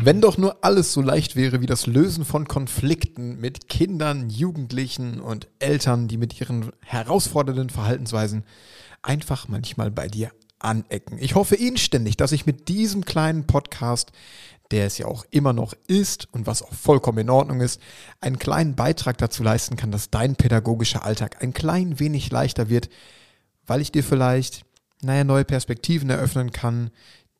Wenn 0.00 0.20
doch 0.20 0.38
nur 0.38 0.64
alles 0.64 0.92
so 0.92 1.02
leicht 1.02 1.34
wäre 1.34 1.60
wie 1.60 1.66
das 1.66 1.86
Lösen 1.86 2.24
von 2.24 2.46
Konflikten 2.46 3.40
mit 3.40 3.68
Kindern, 3.68 4.30
Jugendlichen 4.30 5.20
und 5.20 5.48
Eltern, 5.58 6.06
die 6.06 6.16
mit 6.16 6.40
ihren 6.40 6.70
herausfordernden 6.84 7.68
Verhaltensweisen 7.68 8.44
einfach 9.02 9.48
manchmal 9.48 9.90
bei 9.90 10.06
dir 10.06 10.30
anecken. 10.60 11.18
Ich 11.18 11.34
hoffe 11.34 11.56
inständig, 11.56 12.16
dass 12.16 12.30
ich 12.30 12.46
mit 12.46 12.68
diesem 12.68 13.04
kleinen 13.04 13.48
Podcast, 13.48 14.12
der 14.70 14.86
es 14.86 14.98
ja 14.98 15.06
auch 15.06 15.24
immer 15.30 15.52
noch 15.52 15.74
ist 15.88 16.28
und 16.32 16.46
was 16.46 16.62
auch 16.62 16.72
vollkommen 16.72 17.18
in 17.18 17.30
Ordnung 17.30 17.60
ist, 17.60 17.80
einen 18.20 18.38
kleinen 18.38 18.76
Beitrag 18.76 19.18
dazu 19.18 19.42
leisten 19.42 19.76
kann, 19.76 19.90
dass 19.90 20.10
dein 20.10 20.36
pädagogischer 20.36 21.04
Alltag 21.04 21.42
ein 21.42 21.52
klein 21.52 21.98
wenig 21.98 22.30
leichter 22.30 22.68
wird, 22.68 22.88
weil 23.66 23.80
ich 23.80 23.90
dir 23.90 24.04
vielleicht, 24.04 24.64
naja, 25.02 25.24
neue 25.24 25.44
Perspektiven 25.44 26.08
eröffnen 26.08 26.52
kann, 26.52 26.90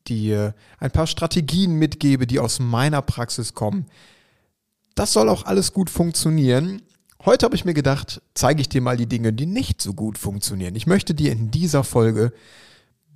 dir 0.09 0.55
ein 0.79 0.91
paar 0.91 1.07
Strategien 1.07 1.75
mitgebe, 1.75 2.27
die 2.27 2.39
aus 2.39 2.59
meiner 2.59 3.01
Praxis 3.01 3.53
kommen. 3.53 3.85
Das 4.95 5.13
soll 5.13 5.29
auch 5.29 5.45
alles 5.45 5.71
gut 5.71 5.89
funktionieren. 5.89 6.81
Heute 7.25 7.45
habe 7.45 7.55
ich 7.55 7.65
mir 7.65 7.73
gedacht, 7.73 8.21
zeige 8.33 8.61
ich 8.61 8.69
dir 8.69 8.81
mal 8.81 8.97
die 8.97 9.07
Dinge, 9.07 9.31
die 9.31 9.45
nicht 9.45 9.81
so 9.81 9.93
gut 9.93 10.17
funktionieren. 10.17 10.75
Ich 10.75 10.87
möchte 10.87 11.13
dir 11.13 11.31
in 11.31 11.51
dieser 11.51 11.83
Folge 11.83 12.33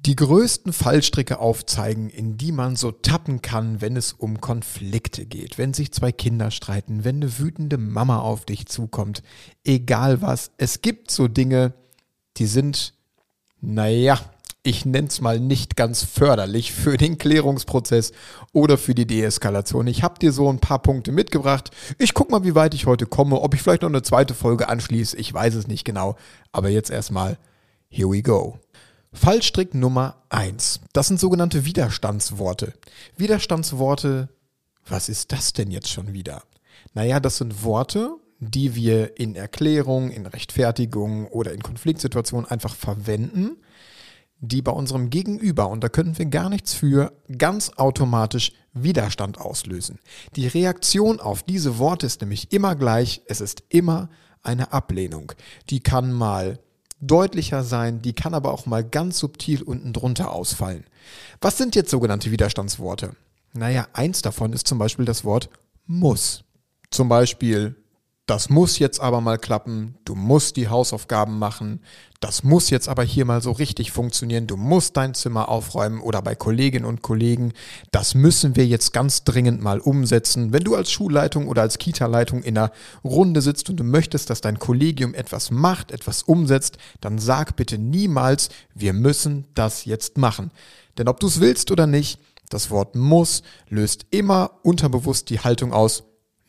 die 0.06 0.16
größten 0.18 0.74
Fallstricke 0.74 1.40
aufzeigen, 1.40 2.10
in 2.10 2.38
die 2.38 2.52
man 2.52 2.76
so 2.76 2.92
tappen 2.92 3.42
kann, 3.42 3.80
wenn 3.80 3.96
es 3.96 4.12
um 4.12 4.42
Konflikte 4.42 5.26
geht, 5.26 5.58
wenn 5.58 5.74
sich 5.74 5.94
zwei 5.94 6.12
Kinder 6.12 6.52
streiten, 6.52 7.06
wenn 7.06 7.18
eine 7.18 7.40
wütende 7.40 7.78
Mama 7.78 8.20
auf 8.20 8.46
dich 8.46 8.66
zukommt, 8.66 9.24
egal 9.64 10.22
was. 10.22 10.52
Es 10.58 10.82
gibt 10.82 11.10
so 11.10 11.30
Dinge, 11.30 11.74
die 12.36 12.48
sind, 12.48 12.94
naja, 13.62 14.20
ich 14.64 14.86
nenne 14.86 15.10
es 15.10 15.20
mal 15.20 15.42
nicht 15.42 15.76
ganz 15.76 16.04
förderlich 16.04 16.72
für 16.72 16.96
den 16.96 17.18
Klärungsprozess 17.18 18.14
oder 18.54 18.78
für 18.78 18.96
die 18.96 19.06
Deeskalation. 19.06 19.88
Ich 19.88 20.04
habe 20.04 20.20
dir 20.20 20.32
so 20.32 20.50
ein 20.50 20.60
paar 20.60 20.82
Punkte 20.82 21.12
mitgebracht. 21.12 21.72
Ich 22.00 22.14
guck 22.14 22.32
mal, 22.32 22.46
wie 22.46 22.56
weit 22.56 22.74
ich 22.74 22.86
heute 22.86 23.06
komme, 23.06 23.42
ob 23.42 23.54
ich 23.54 23.62
vielleicht 23.62 23.82
noch 23.82 23.90
eine 23.90 24.04
zweite 24.04 24.34
Folge 24.34 24.70
anschließe. 24.70 25.18
Ich 25.18 25.34
weiß 25.34 25.56
es 25.56 25.68
nicht 25.68 25.84
genau. 25.84 26.16
Aber 26.54 26.70
jetzt 26.70 26.90
erstmal, 26.90 27.38
here 27.90 28.10
we 28.10 28.24
go. 28.24 28.58
Fallstrick 29.12 29.74
Nummer 29.74 30.24
eins. 30.30 30.80
Das 30.94 31.08
sind 31.08 31.20
sogenannte 31.20 31.66
Widerstandsworte. 31.66 32.74
Widerstandsworte, 33.18 34.30
was 34.88 35.10
ist 35.10 35.34
das 35.34 35.52
denn 35.52 35.72
jetzt 35.72 35.90
schon 35.90 36.14
wieder? 36.14 36.42
Naja, 36.94 37.20
das 37.20 37.38
sind 37.38 37.64
Worte, 37.64 38.16
die 38.40 38.76
wir 38.76 39.20
in 39.20 39.36
Erklärung, 39.36 40.10
in 40.10 40.26
Rechtfertigung 40.26 41.28
oder 41.28 41.54
in 41.54 41.62
Konfliktsituationen 41.62 42.50
einfach 42.50 42.76
verwenden, 42.76 43.58
die 44.46 44.62
bei 44.62 44.74
unserem 44.74 45.10
Gegenüber, 45.10 45.70
und 45.70 45.84
da 45.84 45.90
können 45.90 46.18
wir 46.18 46.26
gar 46.26 46.50
nichts 46.50 46.74
für, 46.74 47.14
ganz 47.38 47.72
automatisch 47.78 48.52
Widerstand 48.74 49.40
auslösen. 49.40 50.00
Die 50.36 50.48
Reaktion 50.48 51.22
auf 51.22 51.44
diese 51.44 51.78
Worte 51.78 52.06
ist 52.06 52.20
nämlich 52.20 52.52
immer 52.52 52.76
gleich, 52.76 53.22
es 53.26 53.40
ist 53.40 53.64
immer 53.70 54.10
eine 54.42 54.74
Ablehnung. 54.74 55.32
Die 55.70 55.80
kann 55.80 56.12
mal 56.12 56.60
deutlicher 57.00 57.64
sein, 57.64 58.02
die 58.02 58.14
kann 58.14 58.34
aber 58.34 58.52
auch 58.52 58.66
mal 58.66 58.84
ganz 58.84 59.18
subtil 59.20 59.64
unten 59.64 59.94
drunter 59.94 60.34
ausfallen. 60.34 60.84
Was 61.40 61.58
sind 61.58 61.76
jetzt 61.76 61.92
sogenannte 61.92 62.30
Widerstandsworte? 62.30 63.16
Naja, 63.54 63.88
eins 63.94 64.22
davon 64.22 64.52
ist 64.52 64.68
zum 64.68 64.78
Beispiel 64.78 65.06
das 65.06 65.24
Wort 65.24 65.50
muss. 65.86 66.44
Zum 66.92 67.08
Beispiel 67.08 67.76
das 68.26 68.50
muss 68.50 68.80
jetzt 68.80 69.02
aber 69.02 69.20
mal 69.20 69.38
klappen, 69.38 69.96
du 70.06 70.16
musst 70.16 70.56
die 70.56 70.70
Hausaufgaben 70.70 71.38
machen, 71.38 71.82
das 72.22 72.42
muss 72.44 72.70
jetzt 72.70 72.88
aber 72.88 73.04
hier 73.04 73.26
mal 73.26 73.42
so 73.42 73.52
richtig 73.52 73.92
funktionieren, 73.92 74.48
du 74.48 74.56
musst 74.56 74.96
dein 74.96 75.14
Zimmer 75.14 75.50
aufräumen 75.50 76.00
oder 76.00 76.22
bei 76.22 76.34
Kolleginnen 76.34 76.86
und 76.86 77.02
Kollegen, 77.02 77.52
das 77.92 78.16
müssen 78.16 78.56
wir 78.56 78.66
jetzt 78.66 78.94
ganz 78.94 79.26
dringend 79.26 79.62
mal 79.62 79.82
umsetzen. 79.82 80.54
Wenn 80.54 80.64
du 80.64 80.74
als 80.76 80.90
Schulleitung 80.90 81.50
oder 81.50 81.64
als 81.64 81.78
Kita-Leitung 81.78 82.44
in 82.44 82.58
einer 82.58 82.72
Runde 83.04 83.42
sitzt 83.42 83.70
und 83.70 83.76
du 83.76 83.84
möchtest, 83.84 84.30
dass 84.30 84.40
dein 84.40 84.58
Kollegium 84.58 85.14
etwas 85.14 85.52
macht, 85.52 85.92
etwas 85.92 86.24
umsetzt, 86.24 86.78
dann 87.02 87.20
sag 87.20 87.58
bitte 87.58 87.78
niemals, 87.78 88.48
wir 88.74 88.94
müssen 88.94 89.48
das 89.54 89.84
jetzt 89.84 90.18
machen. 90.18 90.52
Denn 90.98 91.10
ob 91.10 91.20
du 91.20 91.28
es 91.28 91.42
willst 91.42 91.72
oder 91.72 91.88
nicht, 91.88 92.20
das 92.50 92.70
Wort 92.70 92.96
muss 92.96 93.44
löst 93.68 94.06
immer 94.12 94.60
unterbewusst 94.62 95.30
die 95.30 95.42
Haltung 95.42 95.74
aus, 95.74 96.04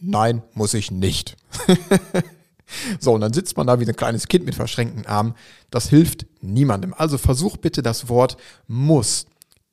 nein, 0.05 0.43
muss 0.55 0.75
ich 0.75 0.91
nicht. 0.91 1.37
so, 3.01 3.15
und 3.15 3.21
dann 3.21 3.33
sitzt 3.33 3.57
man 3.57 3.67
da 3.67 3.81
wie 3.81 3.87
ein 3.87 3.97
kleines 3.97 4.29
Kind 4.29 4.45
mit 4.45 4.55
verschränkten 4.55 5.07
Armen. 5.07 5.35
Das 5.71 5.89
hilft 5.89 6.27
niemandem. 6.41 6.95
Also 6.95 7.19
versuch 7.19 7.57
bitte 7.57 7.83
das 7.83 8.09
Wort 8.09 8.37
muss 8.67 9.27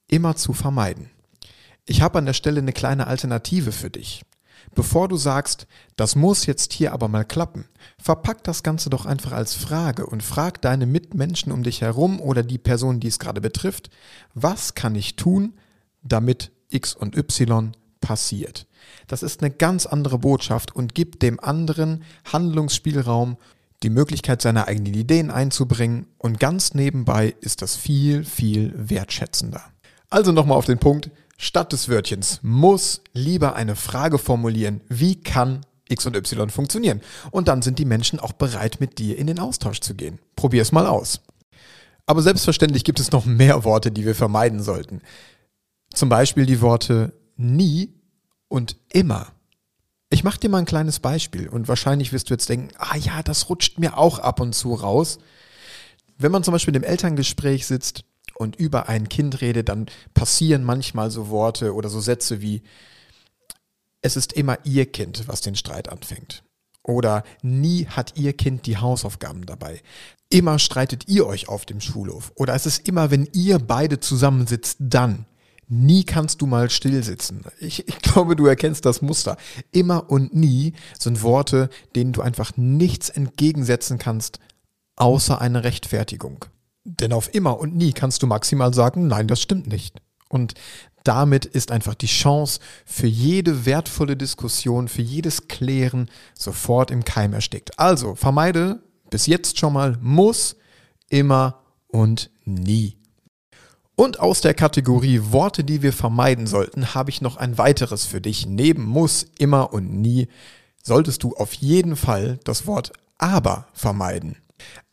immer 0.08 0.36
zu 0.36 0.53
vermeiden. 0.53 1.09
Ich 1.86 2.02
habe 2.02 2.19
an 2.19 2.25
der 2.25 2.34
Stelle 2.34 2.59
eine 2.59 2.74
kleine 2.74 3.08
Alternative 3.08 3.72
für 3.72 3.90
dich. 3.90 4.24
Bevor 4.75 5.08
du 5.08 5.18
sagst, 5.18 5.68
das 5.96 6.16
muss 6.16 6.46
jetzt 6.46 6.72
hier 6.72 6.94
aber 6.94 7.08
mal 7.08 7.25
klappen, 7.25 7.66
verpack 7.98 8.44
das 8.44 8.63
Ganze 8.63 8.90
doch 8.90 9.06
einfach 9.06 9.34
als 9.34 9.56
Frage 9.56 10.06
und 10.06 10.24
frag 10.24 10.62
deine 10.62 10.86
Mitmenschen 10.86 11.52
um 11.52 11.63
dich 11.63 11.81
herum 11.81 12.22
oder 12.22 12.44
die 12.44 12.58
Person, 12.58 13.00
die 13.00 13.08
es 13.08 13.19
gerade 13.19 13.42
betrifft, 13.42 13.90
was 14.34 14.75
kann 14.75 14.96
ich 14.96 15.16
tun, 15.16 15.53
damit 16.03 16.52
X 16.69 16.96
und 16.96 17.18
Y 17.18 17.74
passiert. 18.01 18.67
Das 19.07 19.23
ist 19.23 19.41
eine 19.41 19.51
ganz 19.51 19.85
andere 19.85 20.17
Botschaft 20.17 20.75
und 20.75 20.95
gibt 20.95 21.22
dem 21.22 21.39
anderen 21.39 22.03
Handlungsspielraum, 22.31 23.38
die 23.84 23.89
Möglichkeit, 23.89 24.41
seine 24.41 24.67
eigenen 24.67 24.94
Ideen 24.94 25.31
einzubringen 25.31 26.07
und 26.17 26.39
ganz 26.39 26.73
nebenbei 26.73 27.35
ist 27.41 27.62
das 27.62 27.75
viel, 27.75 28.23
viel 28.23 28.73
wertschätzender. 28.75 29.63
Also 30.09 30.31
nochmal 30.31 30.57
auf 30.57 30.66
den 30.66 30.78
Punkt, 30.78 31.09
statt 31.38 31.72
des 31.72 31.89
Wörtchens 31.89 32.39
muss 32.44 33.01
lieber 33.13 33.56
eine 33.56 33.75
Frage 33.75 34.18
formulieren, 34.18 34.81
wie 34.89 35.16
kann 35.16 35.62
X 35.89 36.06
und 36.06 36.16
Y 36.16 36.50
funktionieren? 36.50 37.01
Und 37.31 37.47
dann 37.47 37.62
sind 37.62 37.79
die 37.79 37.85
Menschen 37.85 38.19
auch 38.19 38.33
bereit, 38.33 38.79
mit 38.79 39.00
dir 39.00 39.18
in 39.18 39.28
den 39.28 39.39
Austausch 39.39 39.81
zu 39.81 39.95
gehen. 39.95 40.19
Probier 40.35 40.62
es 40.62 40.72
mal 40.72 40.88
aus. 40.88 41.22
Aber 42.06 42.22
selbstverständlich 42.22 42.83
gibt 42.83 43.00
es 43.00 43.12
noch 43.12 43.25
mehr 43.25 43.63
Worte, 43.63 43.91
die 43.91 44.06
wir 44.06 44.16
vermeiden 44.16 44.62
sollten. 44.62 45.01
Zum 45.94 46.09
Beispiel 46.09 46.45
die 46.45 46.62
Worte 46.62 47.13
nie 47.41 47.94
und 48.47 48.78
immer. 48.91 49.31
Ich 50.09 50.24
mache 50.24 50.40
dir 50.40 50.50
mal 50.50 50.59
ein 50.59 50.66
kleines 50.66 51.00
Beispiel 51.00 51.47
und 51.47 51.68
wahrscheinlich 51.68 52.12
wirst 52.12 52.29
du 52.29 52.34
jetzt 52.34 52.50
denken, 52.50 52.69
ah 52.78 52.97
ja, 52.97 53.24
das 53.24 53.50
rutscht 53.50 53.79
mir 53.79 53.97
auch 53.97 54.19
ab 54.19 54.40
und 54.40 54.53
zu 54.53 54.74
raus. 54.74 55.19
Wenn 56.18 56.31
man 56.31 56.44
zum 56.44 56.51
Beispiel 56.51 56.75
im 56.75 56.84
Elterngespräch 56.84 57.66
sitzt 57.66 58.03
und 58.35 58.57
über 58.57 58.90
ein 58.90 59.07
Kind 59.09 59.41
redet, 59.41 59.69
dann 59.69 59.85
passieren 60.13 60.63
manchmal 60.63 61.12
so 61.12 61.30
Worte 61.30 61.74
oder 61.74 61.90
so 61.90 62.01
Sätze 62.01 62.41
wie, 62.41 62.62
es 64.01 64.18
ist 64.18 64.34
immer 64.34 64.57
ihr 64.66 64.91
Kind, 64.91 65.28
was 65.28 65.41
den 65.41 65.56
Streit 65.56 65.90
anfängt. 65.90 66.44
Oder 66.84 67.24
nie 67.41 67.85
hat 67.85 68.18
ihr 68.18 68.34
Kind 68.34 68.66
die 68.66 68.78
Hausaufgaben 68.78 69.46
dabei. 69.46 69.81
Immer 70.30 70.59
streitet 70.59 71.07
ihr 71.07 71.28
euch 71.28 71.47
auf 71.47 71.66
dem 71.66 71.80
Schulhof. 71.80 72.31
Oder 72.35 72.56
es 72.56 72.66
ist 72.66 72.88
immer, 72.88 73.12
wenn 73.12 73.30
ihr 73.34 73.59
beide 73.59 74.00
zusammensitzt, 74.00 74.78
dann. 74.80 75.25
Nie 75.73 76.03
kannst 76.03 76.41
du 76.41 76.47
mal 76.47 76.69
still 76.69 77.01
sitzen. 77.01 77.45
Ich, 77.57 77.87
ich 77.87 77.99
glaube, 77.99 78.35
du 78.35 78.45
erkennst 78.45 78.85
das 78.85 79.01
Muster. 79.01 79.37
Immer 79.71 80.09
und 80.09 80.35
nie 80.35 80.73
sind 81.00 81.23
Worte, 81.23 81.69
denen 81.95 82.12
du 82.12 82.21
einfach 82.21 82.57
nichts 82.57 83.07
entgegensetzen 83.07 83.97
kannst, 83.97 84.39
außer 84.97 85.39
eine 85.39 85.63
Rechtfertigung. 85.63 86.44
Denn 86.83 87.13
auf 87.13 87.33
immer 87.33 87.57
und 87.57 87.73
nie 87.73 87.94
kannst 87.94 88.21
du 88.21 88.27
maximal 88.27 88.73
sagen, 88.73 89.07
nein, 89.07 89.27
das 89.27 89.41
stimmt 89.41 89.68
nicht. 89.68 90.01
Und 90.27 90.56
damit 91.06 91.45
ist 91.45 91.71
einfach 91.71 91.95
die 91.95 92.07
Chance 92.07 92.59
für 92.85 93.07
jede 93.07 93.65
wertvolle 93.65 94.17
Diskussion, 94.17 94.89
für 94.89 95.01
jedes 95.01 95.47
Klären 95.47 96.09
sofort 96.38 96.91
im 96.91 97.06
Keim 97.06 97.31
erstickt. 97.31 97.79
Also 97.79 98.15
vermeide 98.15 98.83
bis 99.09 99.25
jetzt 99.25 99.57
schon 99.57 99.71
mal 99.71 99.97
muss, 100.01 100.57
immer 101.07 101.62
und 101.88 102.29
nie. 102.44 102.97
Und 103.95 104.19
aus 104.19 104.41
der 104.41 104.53
Kategorie 104.53 105.21
Worte, 105.31 105.63
die 105.63 105.81
wir 105.81 105.93
vermeiden 105.93 106.47
sollten, 106.47 106.93
habe 106.95 107.09
ich 107.09 107.21
noch 107.21 107.38
ein 107.38 107.57
weiteres 107.57 108.05
für 108.05 108.21
dich. 108.21 108.45
Neben 108.45 108.83
muss, 108.83 109.27
immer 109.38 109.73
und 109.73 109.91
nie 109.91 110.27
solltest 110.83 111.23
du 111.23 111.35
auf 111.35 111.53
jeden 111.53 111.95
Fall 111.95 112.39
das 112.43 112.65
Wort 112.65 112.93
aber 113.17 113.67
vermeiden. 113.73 114.38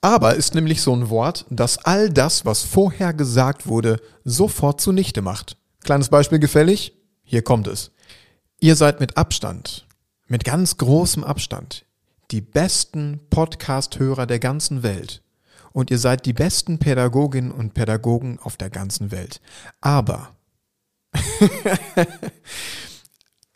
Aber 0.00 0.34
ist 0.34 0.54
nämlich 0.54 0.82
so 0.82 0.94
ein 0.94 1.10
Wort, 1.10 1.46
das 1.50 1.78
all 1.78 2.10
das, 2.10 2.44
was 2.44 2.62
vorher 2.62 3.12
gesagt 3.12 3.66
wurde, 3.66 4.00
sofort 4.24 4.80
zunichte 4.80 5.22
macht. 5.22 5.56
Kleines 5.82 6.08
Beispiel 6.08 6.38
gefällig? 6.38 6.94
Hier 7.24 7.42
kommt 7.42 7.66
es. 7.66 7.90
Ihr 8.60 8.76
seid 8.76 9.00
mit 9.00 9.16
Abstand, 9.16 9.86
mit 10.26 10.44
ganz 10.44 10.76
großem 10.76 11.24
Abstand, 11.24 11.86
die 12.30 12.40
besten 12.40 13.20
Podcast-Hörer 13.30 14.26
der 14.26 14.38
ganzen 14.38 14.82
Welt. 14.82 15.22
Und 15.72 15.90
ihr 15.90 15.98
seid 15.98 16.26
die 16.26 16.32
besten 16.32 16.78
Pädagoginnen 16.78 17.52
und 17.52 17.74
Pädagogen 17.74 18.38
auf 18.42 18.56
der 18.56 18.70
ganzen 18.70 19.10
Welt. 19.10 19.40
Aber 19.80 20.30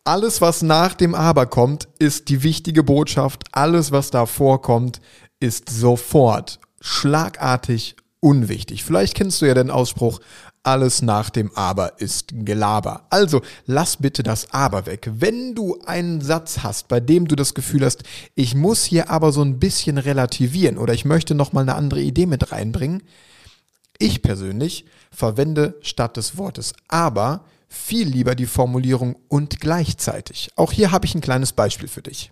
alles, 0.05 0.41
was 0.41 0.63
nach 0.63 0.95
dem 0.95 1.15
Aber 1.15 1.47
kommt, 1.47 1.89
ist 1.99 2.29
die 2.29 2.43
wichtige 2.43 2.83
Botschaft. 2.83 3.45
Alles, 3.53 3.93
was 3.93 4.11
davor 4.11 4.63
kommt, 4.63 5.01
ist 5.41 5.71
sofort 5.71 6.61
schlagartig 6.81 7.97
unwichtig. 8.21 8.85
Vielleicht 8.85 9.15
kennst 9.15 9.43
du 9.43 9.47
ja 9.47 9.55
den 9.55 9.71
Ausspruch, 9.71 10.21
alles 10.63 11.03
nach 11.03 11.31
dem 11.31 11.51
Aber 11.55 12.01
ist 12.01 12.29
Gelaber. 12.33 13.07
Also 13.11 13.43
lass 13.67 13.97
bitte 13.97 14.23
das 14.23 14.53
Aber 14.53 14.87
weg. 14.87 15.11
Wenn 15.13 15.55
du 15.55 15.79
einen 15.85 16.21
Satz 16.21 16.61
hast, 16.63 16.89
bei 16.89 17.01
dem 17.01 17.27
du 17.27 17.37
das 17.37 17.55
Gefühl 17.55 17.85
hast, 17.85 18.05
ich 18.35 18.55
muss 18.55 18.85
hier 18.85 19.11
aber 19.11 19.33
so 19.33 19.43
ein 19.43 19.59
bisschen 19.59 19.99
relativieren 19.99 20.79
oder 20.79 20.95
ich 20.95 21.05
möchte 21.05 21.35
noch 21.35 21.53
mal 21.53 21.63
eine 21.63 21.75
andere 21.75 22.01
Idee 22.01 22.27
mit 22.27 22.53
reinbringen, 22.53 23.03
ich 23.99 24.23
persönlich 24.23 24.85
verwende 25.11 25.77
statt 25.83 26.17
des 26.17 26.37
Wortes 26.37 26.75
aber 26.89 27.45
viel 27.69 28.07
lieber 28.07 28.35
die 28.35 28.47
Formulierung 28.47 29.17
und 29.29 29.61
gleichzeitig. 29.61 30.51
Auch 30.57 30.73
hier 30.73 30.93
habe 30.93 31.07
ich 31.07 31.15
ein 31.15 31.21
kleines 31.21 31.53
Beispiel 31.53 31.89
für 31.89 32.03
dich. 32.03 32.31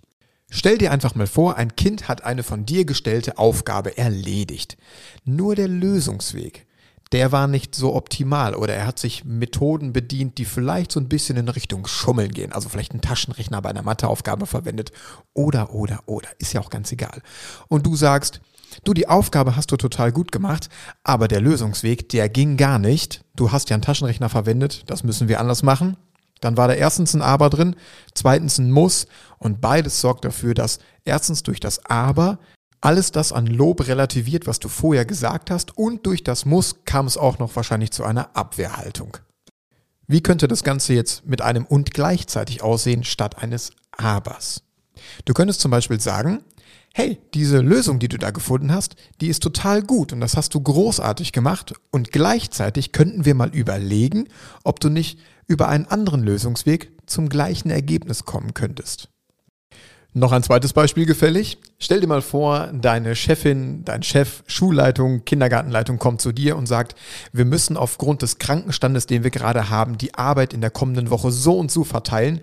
Stell 0.51 0.79
dir 0.79 0.91
einfach 0.91 1.15
mal 1.15 1.29
vor, 1.29 1.57
ein 1.57 1.77
Kind 1.77 2.09
hat 2.09 2.25
eine 2.25 2.43
von 2.43 2.67
dir 2.67 2.85
gestellte 2.85 3.39
Aufgabe 3.39 3.97
erledigt. 3.97 4.77
Nur 5.25 5.55
der 5.55 5.69
Lösungsweg, 5.69 6.67
der 7.13 7.33
war 7.33 7.49
nicht 7.49 7.75
so 7.75 7.95
optimal 7.95 8.55
oder 8.55 8.75
er 8.75 8.87
hat 8.87 8.99
sich 8.99 9.25
Methoden 9.25 9.93
bedient, 9.93 10.39
die 10.39 10.45
vielleicht 10.45 10.93
so 10.93 11.01
ein 11.01 11.09
bisschen 11.09 11.37
in 11.37 11.49
Richtung 11.49 11.87
Schummeln 11.87 12.31
gehen. 12.31 12.53
Also 12.53 12.69
vielleicht 12.69 12.93
einen 12.93 13.01
Taschenrechner 13.01 13.61
bei 13.61 13.71
einer 13.71 13.83
Matheaufgabe 13.83 14.47
verwendet 14.47 14.93
oder, 15.35 15.75
oder, 15.75 16.01
oder. 16.07 16.29
Ist 16.39 16.53
ja 16.53 16.61
auch 16.61 16.71
ganz 16.71 16.93
egal. 16.93 17.21
Und 17.69 17.85
du 17.87 17.97
sagst, 17.97 18.41
du, 18.85 18.95
die 18.95 19.09
Aufgabe 19.09 19.57
hast 19.57 19.73
du 19.73 19.77
total 19.77 20.13
gut 20.13 20.31
gemacht, 20.31 20.69
aber 21.03 21.27
der 21.27 21.41
Lösungsweg, 21.41 22.09
der 22.11 22.29
ging 22.29 22.57
gar 22.57 22.79
nicht. 22.79 23.25
Du 23.35 23.51
hast 23.51 23.71
ja 23.71 23.75
einen 23.75 23.83
Taschenrechner 23.83 24.29
verwendet, 24.29 24.85
das 24.87 25.03
müssen 25.03 25.27
wir 25.29 25.41
anders 25.41 25.65
machen. 25.65 25.97
Dann 26.41 26.57
war 26.57 26.69
da 26.69 26.75
erstens 26.75 27.13
ein 27.15 27.23
Aber 27.23 27.51
drin, 27.51 27.77
zweitens 28.15 28.59
ein 28.59 28.71
Muss 28.71 29.07
und 29.39 29.61
beides 29.61 30.01
sorgt 30.01 30.25
dafür, 30.25 30.55
dass 30.55 30.79
erstens 31.05 31.43
durch 31.43 31.61
das 31.61 31.85
Aber 31.85 32.39
alles 32.81 33.13
das 33.13 33.33
an 33.33 33.47
Lob 33.47 33.87
relativiert, 33.87 34.47
was 34.47 34.59
du 34.59 34.69
vorher 34.69 35.05
gesagt 35.05 35.51
hast 35.51 35.77
und 35.77 36.07
durch 36.07 36.25
das 36.25 36.45
Muss 36.45 36.77
kam 36.85 37.07
es 37.07 37.17
auch 37.17 37.39
noch 37.39 37.55
wahrscheinlich 37.57 37.91
zu 37.91 38.05
einer 38.05 38.35
Abwehrhaltung. 38.37 39.17
Wie 40.07 40.23
könnte 40.23 40.49
das 40.49 40.65
Ganze 40.65 40.95
jetzt 40.95 41.27
mit 41.27 41.41
einem 41.43 41.65
und 41.65 41.93
gleichzeitig 41.93 42.63
aussehen 42.63 43.05
statt 43.05 43.43
eines 43.43 43.71
Abers? 43.93 44.63
Du 45.25 45.35
könntest 45.35 45.61
zum 45.61 45.71
Beispiel 45.71 46.01
sagen, 46.01 46.43
hey, 46.95 47.19
diese 47.35 47.61
Lösung, 47.61 47.99
die 47.99 48.09
du 48.09 48.19
da 48.19 48.31
gefunden 48.31 48.73
hast, 48.73 48.97
die 49.21 49.29
ist 49.29 49.43
total 49.43 49.83
gut 49.83 50.13
und 50.13 50.21
das 50.21 50.37
hast 50.37 50.55
du 50.55 50.61
großartig 50.61 51.33
gemacht 51.33 51.75
und 51.91 52.11
gleichzeitig 52.11 52.93
könnten 52.93 53.25
wir 53.25 53.35
mal 53.35 53.55
überlegen, 53.55 54.29
ob 54.65 54.81
du 54.81 54.89
nicht 54.89 55.21
über 55.47 55.69
einen 55.69 55.87
anderen 55.87 56.23
Lösungsweg 56.23 56.93
zum 57.07 57.29
gleichen 57.29 57.71
Ergebnis 57.71 58.25
kommen 58.25 58.55
könntest. 58.55 59.09
Noch 60.13 60.33
ein 60.33 60.43
zweites 60.43 60.73
Beispiel 60.73 61.07
gefällig. 61.07 61.59
Stell 61.79 62.01
dir 62.01 62.09
mal 62.09 62.21
vor, 62.21 62.71
deine 62.73 63.15
Chefin, 63.15 63.85
dein 63.85 64.03
Chef, 64.03 64.43
Schulleitung, 64.49 65.25
Kindergartenleitung 65.25 66.01
kommt 66.01 66.21
zu 66.21 66.33
dir 66.33 66.57
und 66.57 66.67
sagt, 66.67 66.97
wir 67.33 67.45
müssen 67.45 67.77
aufgrund 67.77 68.23
des 68.23 68.39
Krankenstandes, 68.39 69.07
den 69.07 69.23
wir 69.23 69.31
gerade 69.31 69.71
haben, 69.71 69.99
die 69.99 70.15
Arbeit 70.15 70.53
in 70.53 70.63
der 70.63 70.71
kommenden 70.71 71.11
Woche 71.11 71.31
so 71.31 71.57
und 71.57 71.71
so 71.71 71.85
verteilen. 71.85 72.41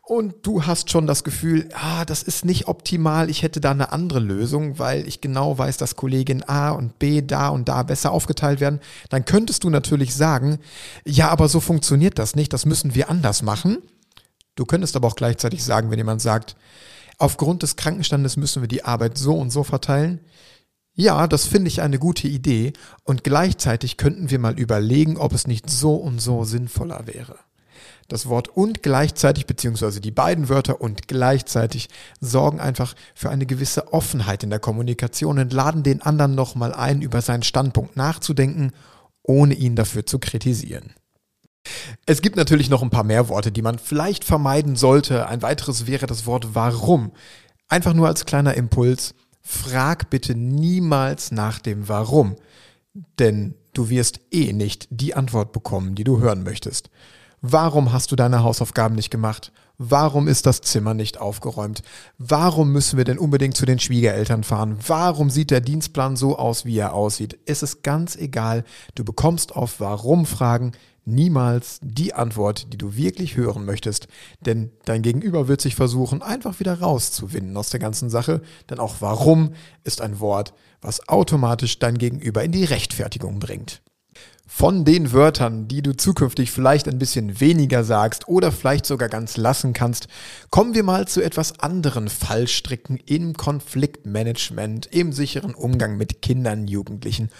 Und 0.00 0.46
du 0.46 0.64
hast 0.64 0.90
schon 0.90 1.06
das 1.06 1.24
Gefühl, 1.24 1.68
ah, 1.74 2.06
das 2.06 2.22
ist 2.22 2.46
nicht 2.46 2.68
optimal, 2.68 3.28
ich 3.28 3.42
hätte 3.42 3.60
da 3.60 3.70
eine 3.70 3.92
andere 3.92 4.20
Lösung, 4.20 4.78
weil 4.78 5.06
ich 5.06 5.20
genau 5.20 5.58
weiß, 5.58 5.76
dass 5.76 5.96
Kollegin 5.96 6.42
A 6.46 6.70
und 6.70 6.98
B 6.98 7.20
da 7.20 7.48
und 7.48 7.68
da 7.68 7.82
besser 7.82 8.12
aufgeteilt 8.12 8.60
werden. 8.60 8.80
Dann 9.10 9.26
könntest 9.26 9.64
du 9.64 9.70
natürlich 9.70 10.14
sagen, 10.14 10.58
ja, 11.06 11.28
aber 11.28 11.48
so 11.48 11.60
funktioniert 11.60 12.18
das 12.18 12.34
nicht, 12.34 12.52
das 12.54 12.64
müssen 12.64 12.94
wir 12.94 13.10
anders 13.10 13.42
machen. 13.42 13.78
Du 14.56 14.64
könntest 14.64 14.94
aber 14.94 15.08
auch 15.08 15.16
gleichzeitig 15.16 15.64
sagen, 15.64 15.90
wenn 15.90 15.98
jemand 15.98 16.22
sagt, 16.22 16.54
aufgrund 17.18 17.62
des 17.62 17.76
Krankenstandes 17.76 18.36
müssen 18.36 18.62
wir 18.62 18.68
die 18.68 18.84
Arbeit 18.84 19.18
so 19.18 19.34
und 19.34 19.50
so 19.50 19.64
verteilen. 19.64 20.20
Ja, 20.94 21.26
das 21.26 21.46
finde 21.46 21.68
ich 21.68 21.82
eine 21.82 21.98
gute 21.98 22.28
Idee 22.28 22.72
und 23.02 23.24
gleichzeitig 23.24 23.96
könnten 23.96 24.30
wir 24.30 24.38
mal 24.38 24.58
überlegen, 24.58 25.16
ob 25.16 25.32
es 25.32 25.46
nicht 25.46 25.68
so 25.68 25.96
und 25.96 26.20
so 26.20 26.44
sinnvoller 26.44 27.06
wäre. 27.06 27.36
Das 28.08 28.28
Wort 28.28 28.48
und 28.48 28.82
gleichzeitig, 28.82 29.46
beziehungsweise 29.46 30.00
die 30.00 30.10
beiden 30.10 30.48
Wörter 30.48 30.80
und 30.80 31.08
gleichzeitig, 31.08 31.88
sorgen 32.20 32.60
einfach 32.60 32.94
für 33.14 33.30
eine 33.30 33.46
gewisse 33.46 33.92
Offenheit 33.92 34.44
in 34.44 34.50
der 34.50 34.58
Kommunikation 34.58 35.38
und 35.38 35.52
laden 35.52 35.82
den 35.82 36.02
anderen 36.02 36.34
nochmal 36.34 36.74
ein, 36.74 37.02
über 37.02 37.22
seinen 37.22 37.42
Standpunkt 37.42 37.96
nachzudenken, 37.96 38.72
ohne 39.22 39.54
ihn 39.54 39.74
dafür 39.74 40.06
zu 40.06 40.18
kritisieren. 40.18 40.92
Es 42.06 42.22
gibt 42.22 42.36
natürlich 42.36 42.70
noch 42.70 42.82
ein 42.82 42.90
paar 42.90 43.04
mehr 43.04 43.28
Worte, 43.28 43.50
die 43.50 43.62
man 43.62 43.78
vielleicht 43.78 44.24
vermeiden 44.24 44.76
sollte. 44.76 45.26
Ein 45.26 45.42
weiteres 45.42 45.86
wäre 45.86 46.06
das 46.06 46.26
Wort 46.26 46.54
warum. 46.54 47.12
Einfach 47.68 47.94
nur 47.94 48.08
als 48.08 48.26
kleiner 48.26 48.54
Impuls. 48.54 49.14
Frag 49.40 50.10
bitte 50.10 50.34
niemals 50.34 51.30
nach 51.30 51.58
dem 51.58 51.88
Warum. 51.88 52.36
Denn 53.18 53.54
du 53.72 53.88
wirst 53.88 54.20
eh 54.30 54.52
nicht 54.52 54.88
die 54.90 55.14
Antwort 55.14 55.52
bekommen, 55.52 55.94
die 55.94 56.04
du 56.04 56.20
hören 56.20 56.42
möchtest. 56.42 56.90
Warum 57.40 57.92
hast 57.92 58.10
du 58.10 58.16
deine 58.16 58.42
Hausaufgaben 58.42 58.94
nicht 58.94 59.10
gemacht? 59.10 59.52
Warum 59.76 60.28
ist 60.28 60.46
das 60.46 60.62
Zimmer 60.62 60.94
nicht 60.94 61.20
aufgeräumt? 61.20 61.82
Warum 62.16 62.72
müssen 62.72 62.96
wir 62.96 63.04
denn 63.04 63.18
unbedingt 63.18 63.56
zu 63.56 63.66
den 63.66 63.78
Schwiegereltern 63.78 64.44
fahren? 64.44 64.78
Warum 64.86 65.28
sieht 65.28 65.50
der 65.50 65.60
Dienstplan 65.60 66.16
so 66.16 66.38
aus, 66.38 66.64
wie 66.64 66.78
er 66.78 66.94
aussieht? 66.94 67.38
Es 67.44 67.62
ist 67.62 67.82
ganz 67.82 68.16
egal. 68.16 68.64
Du 68.94 69.04
bekommst 69.04 69.54
auf 69.54 69.80
Warum-Fragen 69.80 70.72
niemals 71.04 71.78
die 71.82 72.14
Antwort, 72.14 72.72
die 72.72 72.78
du 72.78 72.96
wirklich 72.96 73.36
hören 73.36 73.64
möchtest, 73.64 74.08
denn 74.40 74.72
dein 74.84 75.02
Gegenüber 75.02 75.48
wird 75.48 75.60
sich 75.60 75.74
versuchen, 75.74 76.22
einfach 76.22 76.60
wieder 76.60 76.80
rauszuwinden 76.80 77.56
aus 77.56 77.70
der 77.70 77.80
ganzen 77.80 78.10
Sache, 78.10 78.42
denn 78.70 78.78
auch 78.78 78.96
warum 79.00 79.54
ist 79.84 80.00
ein 80.00 80.20
Wort, 80.20 80.54
was 80.80 81.08
automatisch 81.08 81.78
dein 81.78 81.98
Gegenüber 81.98 82.42
in 82.44 82.52
die 82.52 82.64
Rechtfertigung 82.64 83.38
bringt. 83.38 83.82
Von 84.46 84.84
den 84.84 85.12
Wörtern, 85.12 85.68
die 85.68 85.80
du 85.80 85.96
zukünftig 85.96 86.50
vielleicht 86.50 86.86
ein 86.86 86.98
bisschen 86.98 87.40
weniger 87.40 87.82
sagst 87.82 88.28
oder 88.28 88.52
vielleicht 88.52 88.84
sogar 88.84 89.08
ganz 89.08 89.38
lassen 89.38 89.72
kannst, 89.72 90.06
kommen 90.50 90.74
wir 90.74 90.82
mal 90.82 91.08
zu 91.08 91.22
etwas 91.22 91.60
anderen 91.60 92.08
Fallstricken 92.10 92.98
im 92.98 93.32
Konfliktmanagement, 93.32 94.86
im 94.86 95.12
sicheren 95.12 95.54
Umgang 95.54 95.96
mit 95.96 96.20
Kindern, 96.20 96.68
Jugendlichen 96.68 97.30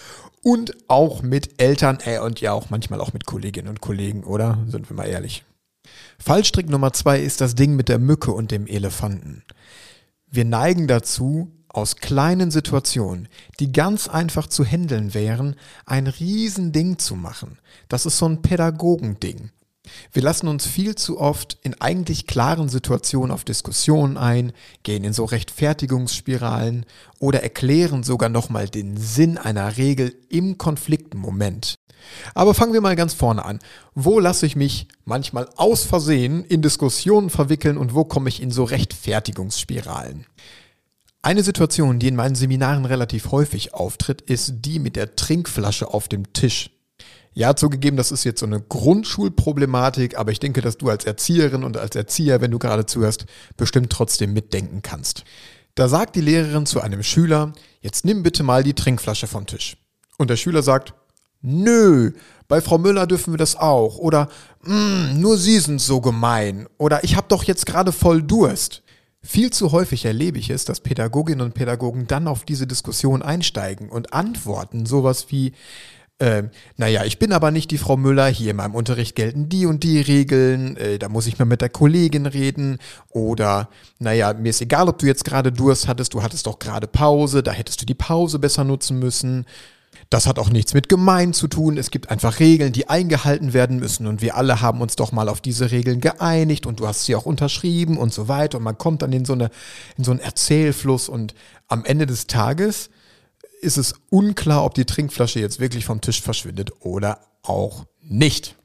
und 0.45 0.77
auch 0.89 1.23
mit 1.23 1.61
Eltern 1.61 1.99
äh, 2.05 2.21
und 2.21 2.41
ja 2.41 2.53
auch 2.53 2.71
manchmal 2.71 3.01
auch 3.01 3.13
mit 3.13 3.27
Kolleginnen 3.27 3.69
und 3.69 3.81
Kollegen, 3.81 4.23
oder? 4.23 4.59
Sind 4.69 4.89
wir 4.89 4.97
mal 4.97 5.07
ehrlich. 5.07 5.45
Fallstrick 6.19 6.69
Nummer 6.69 6.93
zwei 6.93 7.21
ist 7.21 7.41
das 7.41 7.55
Ding 7.57 7.75
mit 7.75 7.89
der 7.89 7.99
Mücke 7.99 8.31
und 8.31 8.51
dem 8.51 8.67
Elefanten. 8.67 9.43
Wir 10.27 10.45
neigen 10.45 10.87
dazu, 10.87 11.51
aus 11.69 11.97
kleinen 11.97 12.51
Situationen, 12.51 13.29
die 13.59 13.73
ganz 13.73 14.07
einfach 14.07 14.47
zu 14.47 14.65
handeln 14.65 15.13
wären, 15.13 15.57
ein 15.87 16.07
Riesending 16.07 16.99
zu 16.99 17.17
machen. 17.17 17.59
Das 17.89 18.07
ist 18.07 18.19
so 18.19 18.27
ein 18.27 18.43
Pädagogending. 18.43 19.51
Wir 20.13 20.23
lassen 20.23 20.49
uns 20.49 20.67
viel 20.67 20.95
zu 20.95 21.21
oft 21.21 21.59
in 21.63 21.81
eigentlich 21.81 22.27
klaren 22.27 22.69
Situationen 22.69 23.31
auf 23.31 23.45
Diskussionen 23.45 24.17
ein, 24.17 24.53
gehen 24.83 25.05
in 25.05 25.13
so 25.13 25.25
Rechtfertigungsspiralen 25.25 26.87
oder 27.19 27.43
erklären 27.43 28.03
sogar 28.03 28.29
nochmal 28.29 28.69
den 28.69 28.97
Sinn 28.97 29.39
einer 29.39 29.77
Regel 29.77 30.15
im 30.29 30.59
Konfliktmoment. 30.59 31.75
Aber 32.35 32.55
fangen 32.55 32.73
wir 32.73 32.81
mal 32.81 32.97
ganz 32.97 33.15
vorne 33.15 33.45
an. 33.45 33.59
Wo 33.95 34.21
lasse 34.21 34.47
ich 34.47 34.57
mich 34.57 34.89
manchmal 35.05 35.49
aus 35.57 35.85
Versehen 35.85 36.45
in 36.45 36.63
Diskussionen 36.63 37.31
verwickeln 37.31 37.79
und 37.79 37.95
wo 37.95 38.05
komme 38.05 38.29
ich 38.29 38.43
in 38.43 38.51
so 38.51 38.65
Rechtfertigungsspiralen? 38.65 40.27
Eine 41.23 41.43
Situation, 41.43 41.99
die 41.99 42.09
in 42.09 42.17
meinen 42.17 42.35
Seminaren 42.35 42.85
relativ 42.85 43.31
häufig 43.31 43.73
auftritt, 43.73 44.21
ist 44.21 44.57
die 44.57 44.79
mit 44.79 44.97
der 44.97 45.17
Trinkflasche 45.17 45.93
auf 45.93 46.09
dem 46.09 46.35
Tisch. 46.35 46.74
Ja, 47.37 47.57
zugegeben, 47.57 47.97
das 47.97 48.13
ist 48.13 48.23
jetzt 48.23 48.39
so 48.39 48.47
eine 48.47 48.61
Grundschulproblematik, 48.61 50.17
aber 50.17 50.31
ich 50.31 50.39
denke, 50.39 50.61
dass 50.61 50.79
du 50.79 50.89
als 50.89 51.05
Erzieherin 51.05 51.65
und 51.65 51.77
als 51.77 51.97
Erzieher, 51.97 52.41
wenn 52.41 52.53
du 52.53 52.61
gerade 52.61 52.87
zuhörst, 52.87 53.27
bestimmt 53.57 53.91
trotzdem 53.91 54.33
mitdenken 54.33 54.83
kannst. 54.83 55.25
Da 55.75 55.89
sagt 55.89 56.15
die 56.15 56.21
Lehrerin 56.21 56.65
zu 56.65 56.81
einem 56.81 57.03
Schüler, 57.03 57.53
jetzt 57.81 58.05
nimm 58.05 58.23
bitte 58.23 58.45
mal 58.45 58.63
die 58.63 58.75
Trinkflasche 58.75 59.27
vom 59.27 59.47
Tisch. 59.47 59.77
Und 60.17 60.31
der 60.31 60.37
Schüler 60.37 60.63
sagt, 60.63 60.95
nö, 61.43 62.13
bei 62.47 62.61
Frau 62.61 62.79
Müller 62.79 63.09
dürfen 63.09 63.33
wir 63.33 63.39
das 63.39 63.57
auch. 63.57 63.99
Oder, 63.99 64.29
mm, 64.63 65.19
nur 65.19 65.37
Sie 65.37 65.59
sind 65.59 65.81
so 65.81 66.01
gemein. 66.01 66.69
Oder 66.79 67.03
ich 67.03 67.17
habe 67.17 67.27
doch 67.29 67.43
jetzt 67.43 67.67
gerade 67.67 67.91
voll 67.91 68.23
Durst. 68.23 68.83
Viel 69.23 69.51
zu 69.51 69.73
häufig 69.73 70.05
erlebe 70.05 70.39
ich 70.39 70.51
es, 70.51 70.65
dass 70.65 70.81
Pädagoginnen 70.81 71.45
und 71.45 71.55
Pädagogen 71.55 72.07
dann 72.07 72.29
auf 72.29 72.45
diese 72.45 72.69
Diskussion 72.69 73.23
einsteigen 73.23 73.89
und 73.89 74.13
antworten 74.13 74.87
sowas 74.87 75.27
wie, 75.31 75.53
äh, 76.25 76.49
naja, 76.79 77.05
ich 77.05 77.19
bin 77.19 77.33
aber 77.35 77.51
nicht 77.51 77.71
die 77.71 77.77
Frau 77.77 77.99
Müller, 77.99 78.27
hier 78.29 78.53
in 78.53 78.57
meinem 78.57 78.75
Unterricht 78.75 79.15
gelten 79.15 79.51
die 79.51 79.67
und 79.67 79.83
die 79.83 80.01
Regeln, 80.01 80.75
äh, 80.79 80.99
da 80.99 81.11
muss 81.11 81.27
ich 81.27 81.39
mal 81.39 81.45
mit 81.45 81.61
der 81.61 81.69
Kollegin 81.69 82.25
reden. 82.25 82.79
Oder, 83.11 83.69
naja, 83.99 84.33
mir 84.33 84.49
ist 84.49 84.63
egal, 84.63 84.89
ob 84.89 84.99
du 84.99 85.07
jetzt 85.07 85.27
gerade 85.27 85.53
Durst 85.53 85.87
hattest, 85.87 86.15
du 86.15 86.23
hattest 86.23 86.47
doch 86.47 86.59
gerade 86.59 86.87
Pause, 86.87 87.43
da 87.43 87.53
hättest 87.53 87.83
du 87.83 87.87
die 87.87 87.95
Pause 87.95 88.39
besser 88.39 88.65
nutzen 88.65 88.99
müssen. 88.99 89.45
Das 90.09 90.27
hat 90.27 90.39
auch 90.39 90.49
nichts 90.49 90.73
mit 90.73 90.89
gemein 90.89 91.35
zu 91.35 91.47
tun. 91.47 91.77
Es 91.77 91.91
gibt 91.91 92.11
einfach 92.11 92.41
Regeln, 92.41 92.73
die 92.73 92.89
eingehalten 92.89 93.53
werden 93.53 93.79
müssen. 93.79 94.07
Und 94.07 94.23
wir 94.23 94.37
alle 94.37 94.63
haben 94.63 94.81
uns 94.81 94.97
doch 94.97 95.13
mal 95.13 95.29
auf 95.29 95.43
diese 95.43 95.71
Regeln 95.73 96.01
geeinigt. 96.01 96.67
Und 96.67 96.81
du 96.81 96.87
hast 96.87 97.05
sie 97.05 97.17
auch 97.17 97.27
unterschrieben 97.27 97.99
und 97.99 98.15
so 98.15 98.29
weiter. 98.29 98.59
Und 98.59 98.65
man 98.65 98.79
kommt 98.79 99.03
dann 99.03 99.13
in 99.13 99.25
so, 99.25 99.35
eine, 99.35 99.51
in 99.97 100.05
so 100.05 100.11
einen 100.11 100.21
Erzählfluss. 100.21 101.09
Und 101.09 101.35
am 101.69 101.85
Ende 101.85 102.07
des 102.07 102.27
Tages 102.27 102.91
ist 103.61 103.77
es 103.77 103.95
unklar, 104.11 104.65
ob 104.65 104.75
die 104.75 104.85
Trinkflasche 104.85 105.41
jetzt 105.41 105.61
wirklich 105.61 105.85
vom 105.85 106.01
Tisch 106.01 106.21
verschwindet 106.21 106.73
oder 106.81 107.21
auch 107.43 107.87
nicht. 108.01 108.57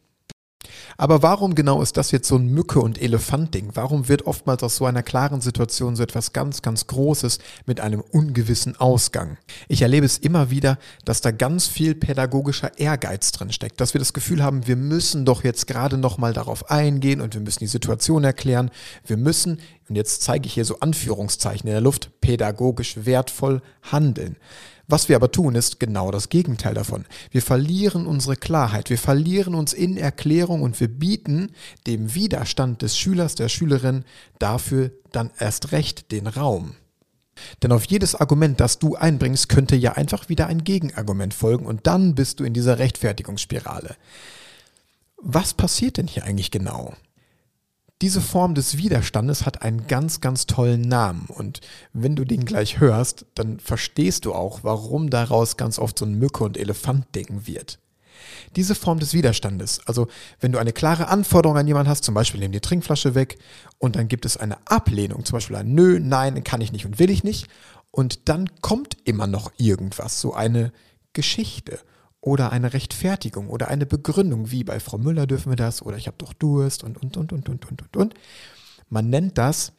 Aber 0.97 1.21
warum 1.23 1.55
genau 1.55 1.81
ist 1.81 1.95
das 1.95 2.11
jetzt 2.11 2.27
so 2.27 2.35
ein 2.35 2.53
Mücke- 2.53 2.81
und 2.81 3.01
Elefant-Ding? 3.01 3.69
Warum 3.73 4.09
wird 4.09 4.25
oftmals 4.25 4.63
aus 4.63 4.75
so 4.75 4.85
einer 4.85 5.01
klaren 5.01 5.39
Situation 5.39 5.95
so 5.95 6.03
etwas 6.03 6.33
ganz, 6.33 6.61
ganz 6.61 6.87
Großes 6.87 7.39
mit 7.65 7.79
einem 7.79 8.01
ungewissen 8.01 8.75
Ausgang? 8.75 9.37
Ich 9.69 9.81
erlebe 9.81 10.05
es 10.05 10.17
immer 10.17 10.49
wieder, 10.49 10.77
dass 11.05 11.21
da 11.21 11.31
ganz 11.31 11.67
viel 11.67 11.95
pädagogischer 11.95 12.77
Ehrgeiz 12.77 13.31
drin 13.31 13.53
steckt, 13.53 13.79
dass 13.79 13.93
wir 13.93 13.99
das 13.99 14.11
Gefühl 14.11 14.43
haben, 14.43 14.67
wir 14.67 14.75
müssen 14.75 15.23
doch 15.23 15.45
jetzt 15.45 15.67
gerade 15.67 15.97
nochmal 15.97 16.33
darauf 16.33 16.69
eingehen 16.69 17.21
und 17.21 17.33
wir 17.33 17.41
müssen 17.41 17.59
die 17.59 17.67
Situation 17.67 18.25
erklären. 18.25 18.69
Wir 19.05 19.15
müssen, 19.17 19.61
und 19.87 19.95
jetzt 19.95 20.21
zeige 20.21 20.47
ich 20.47 20.53
hier 20.53 20.65
so 20.65 20.81
Anführungszeichen 20.81 21.67
in 21.67 21.73
der 21.73 21.81
Luft, 21.81 22.11
pädagogisch 22.19 23.05
wertvoll 23.05 23.61
handeln. 23.83 24.35
Was 24.89 25.07
wir 25.07 25.15
aber 25.15 25.31
tun, 25.31 25.53
ist 25.53 25.79
genau 25.79 26.09
das 26.09 26.29
Gegenteil 26.29 26.73
davon. 26.73 27.05
Wir 27.29 27.43
verlieren 27.43 28.07
unsere 28.07 28.35
Klarheit, 28.35 28.89
wir 28.89 28.97
verlieren 28.97 29.53
uns 29.53 29.71
in 29.71 29.97
Erklärung 29.97 30.63
und 30.63 30.79
wir 30.79 30.87
bieten 30.87 31.51
dem 31.85 32.15
Widerstand 32.15 32.81
des 32.81 32.97
Schülers, 32.97 33.35
der 33.35 33.49
Schülerin 33.49 34.03
dafür 34.39 34.91
dann 35.11 35.29
erst 35.37 35.71
recht 35.73 36.11
den 36.11 36.25
Raum. 36.25 36.73
Denn 37.61 37.71
auf 37.71 37.85
jedes 37.85 38.15
Argument, 38.15 38.59
das 38.59 38.79
du 38.79 38.95
einbringst, 38.95 39.47
könnte 39.47 39.75
ja 39.75 39.93
einfach 39.93 40.27
wieder 40.27 40.47
ein 40.47 40.63
Gegenargument 40.63 41.35
folgen 41.35 41.67
und 41.67 41.85
dann 41.85 42.15
bist 42.15 42.39
du 42.39 42.43
in 42.43 42.55
dieser 42.55 42.79
Rechtfertigungsspirale. 42.79 43.95
Was 45.17 45.53
passiert 45.53 45.97
denn 45.97 46.07
hier 46.07 46.23
eigentlich 46.23 46.49
genau? 46.49 46.95
Diese 48.01 48.21
Form 48.21 48.55
des 48.55 48.77
Widerstandes 48.77 49.45
hat 49.45 49.61
einen 49.61 49.87
ganz, 49.87 50.21
ganz 50.21 50.45
tollen 50.45 50.81
Namen. 50.81 51.25
Und 51.27 51.59
wenn 51.91 52.15
du 52.15 52.23
den 52.23 52.45
gleich 52.45 52.79
hörst, 52.79 53.25
dann 53.35 53.59
verstehst 53.59 54.23
du 54.23 54.33
auch, 54.33 54.59
warum 54.63 55.09
daraus 55.09 55.57
ganz 55.57 55.77
oft 55.79 55.99
so 55.99 56.05
ein 56.05 56.17
Mücke- 56.17 56.45
und 56.45 56.57
Elefant-Ding 56.57 57.45
wird. 57.45 57.79
Diese 58.55 58.73
Form 58.73 58.99
des 58.99 59.13
Widerstandes, 59.13 59.81
also 59.85 60.07
wenn 60.39 60.53
du 60.53 60.59
eine 60.59 60.71
klare 60.71 61.09
Anforderung 61.09 61.57
an 61.57 61.67
jemanden 61.67 61.89
hast, 61.89 62.05
zum 62.05 62.15
Beispiel 62.15 62.39
nimm 62.39 62.53
die 62.53 62.61
Trinkflasche 62.61 63.15
weg 63.15 63.37
und 63.79 63.97
dann 63.97 64.07
gibt 64.07 64.25
es 64.25 64.37
eine 64.37 64.57
Ablehnung, 64.67 65.25
zum 65.25 65.35
Beispiel 65.35 65.57
ein 65.57 65.73
Nö, 65.73 65.99
Nein, 65.99 66.43
kann 66.43 66.61
ich 66.61 66.71
nicht 66.71 66.85
und 66.85 66.99
will 66.99 67.09
ich 67.09 67.23
nicht. 67.23 67.47
Und 67.91 68.29
dann 68.29 68.49
kommt 68.61 68.97
immer 69.03 69.27
noch 69.27 69.51
irgendwas, 69.57 70.21
so 70.21 70.33
eine 70.33 70.71
Geschichte 71.13 71.79
oder 72.21 72.51
eine 72.51 72.73
Rechtfertigung 72.73 73.49
oder 73.49 73.69
eine 73.69 73.85
Begründung, 73.85 74.51
wie 74.51 74.63
bei 74.63 74.79
Frau 74.79 74.97
Müller 74.97 75.27
dürfen 75.27 75.51
wir 75.51 75.55
das 75.55 75.81
oder 75.81 75.97
ich 75.97 76.07
habe 76.07 76.17
doch 76.17 76.33
Durst 76.33 76.83
und, 76.83 76.97
und, 77.01 77.17
und, 77.17 77.31
und, 77.31 77.49
und, 77.49 77.65
und, 77.71 77.81
und, 77.81 77.97
und. 77.97 78.13
Man 78.89 79.09
nennt 79.09 79.37
das 79.37 79.73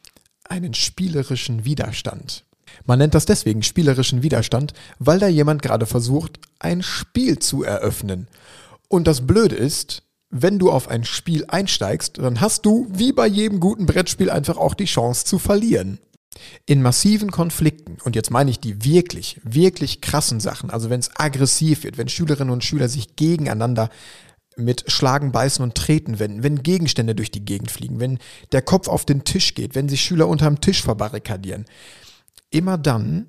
einen 0.47 0.73
spielerischen 0.73 1.65
Widerstand. 1.65 2.45
Man 2.85 2.99
nennt 2.99 3.13
das 3.13 3.25
deswegen 3.25 3.63
spielerischen 3.63 4.23
Widerstand, 4.23 4.73
weil 4.97 5.19
da 5.19 5.27
jemand 5.27 5.61
gerade 5.61 5.85
versucht, 5.85 6.39
ein 6.59 6.81
Spiel 6.81 7.39
zu 7.39 7.63
eröffnen. 7.63 8.27
Und 8.87 9.07
das 9.07 9.27
Blöde 9.27 9.55
ist, 9.55 10.03
wenn 10.29 10.57
du 10.57 10.71
auf 10.71 10.87
ein 10.87 11.03
Spiel 11.03 11.45
einsteigst, 11.47 12.17
dann 12.17 12.39
hast 12.39 12.65
du, 12.65 12.87
wie 12.89 13.11
bei 13.11 13.27
jedem 13.27 13.59
guten 13.59 13.85
Brettspiel, 13.85 14.29
einfach 14.29 14.57
auch 14.57 14.73
die 14.73 14.85
Chance 14.85 15.25
zu 15.25 15.39
verlieren. 15.39 15.99
In 16.65 16.81
massiven 16.81 17.31
Konflikten, 17.31 17.97
und 18.03 18.15
jetzt 18.15 18.31
meine 18.31 18.49
ich 18.49 18.59
die 18.59 18.85
wirklich, 18.85 19.41
wirklich 19.43 20.01
krassen 20.01 20.39
Sachen, 20.39 20.69
also 20.69 20.89
wenn 20.89 20.99
es 20.99 21.11
aggressiv 21.15 21.83
wird, 21.83 21.97
wenn 21.97 22.07
Schülerinnen 22.07 22.53
und 22.53 22.63
Schüler 22.63 22.87
sich 22.87 23.15
gegeneinander 23.15 23.89
mit 24.57 24.91
Schlagen, 24.91 25.31
Beißen 25.31 25.63
und 25.63 25.75
Treten 25.75 26.19
wenden, 26.19 26.43
wenn 26.43 26.63
Gegenstände 26.63 27.15
durch 27.15 27.31
die 27.31 27.45
Gegend 27.45 27.71
fliegen, 27.71 27.99
wenn 27.99 28.19
der 28.51 28.61
Kopf 28.61 28.87
auf 28.87 29.05
den 29.05 29.23
Tisch 29.23 29.55
geht, 29.55 29.75
wenn 29.75 29.89
sich 29.89 30.01
Schüler 30.01 30.27
unterm 30.27 30.61
Tisch 30.61 30.81
verbarrikadieren, 30.81 31.65
immer 32.49 32.77
dann 32.77 33.27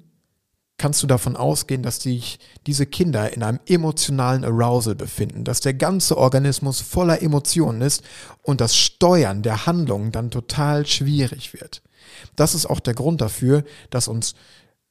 kannst 0.78 1.02
du 1.02 1.06
davon 1.06 1.36
ausgehen, 1.36 1.84
dass 1.84 2.02
sich 2.02 2.40
diese 2.66 2.86
Kinder 2.86 3.32
in 3.32 3.44
einem 3.44 3.60
emotionalen 3.66 4.44
Arousal 4.44 4.96
befinden, 4.96 5.44
dass 5.44 5.60
der 5.60 5.74
ganze 5.74 6.18
Organismus 6.18 6.80
voller 6.80 7.22
Emotionen 7.22 7.82
ist 7.82 8.02
und 8.42 8.60
das 8.60 8.76
Steuern 8.76 9.42
der 9.42 9.66
Handlungen 9.66 10.10
dann 10.10 10.32
total 10.32 10.84
schwierig 10.86 11.52
wird. 11.52 11.82
Das 12.36 12.54
ist 12.54 12.66
auch 12.66 12.80
der 12.80 12.94
Grund 12.94 13.20
dafür, 13.20 13.64
dass 13.90 14.08
uns 14.08 14.34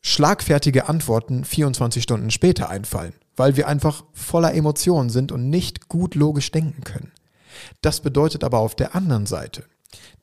schlagfertige 0.01 0.89
Antworten 0.89 1.46
24 1.46 2.03
Stunden 2.03 2.32
später 2.32 2.70
einfallen, 2.70 3.13
weil 3.36 3.56
wir 3.56 3.68
einfach 3.68 4.03
voller 4.13 4.53
Emotionen 4.53 5.10
sind 5.10 5.32
und 5.32 5.50
nicht 5.50 5.88
gut 5.89 6.15
logisch 6.15 6.51
denken 6.51 6.84
können. 6.84 7.12
Das 7.82 8.00
bedeutet 8.00 8.44
aber 8.44 8.60
auf 8.60 8.75
der 8.75 8.96
anderen 8.96 9.25
Seite, 9.25 9.65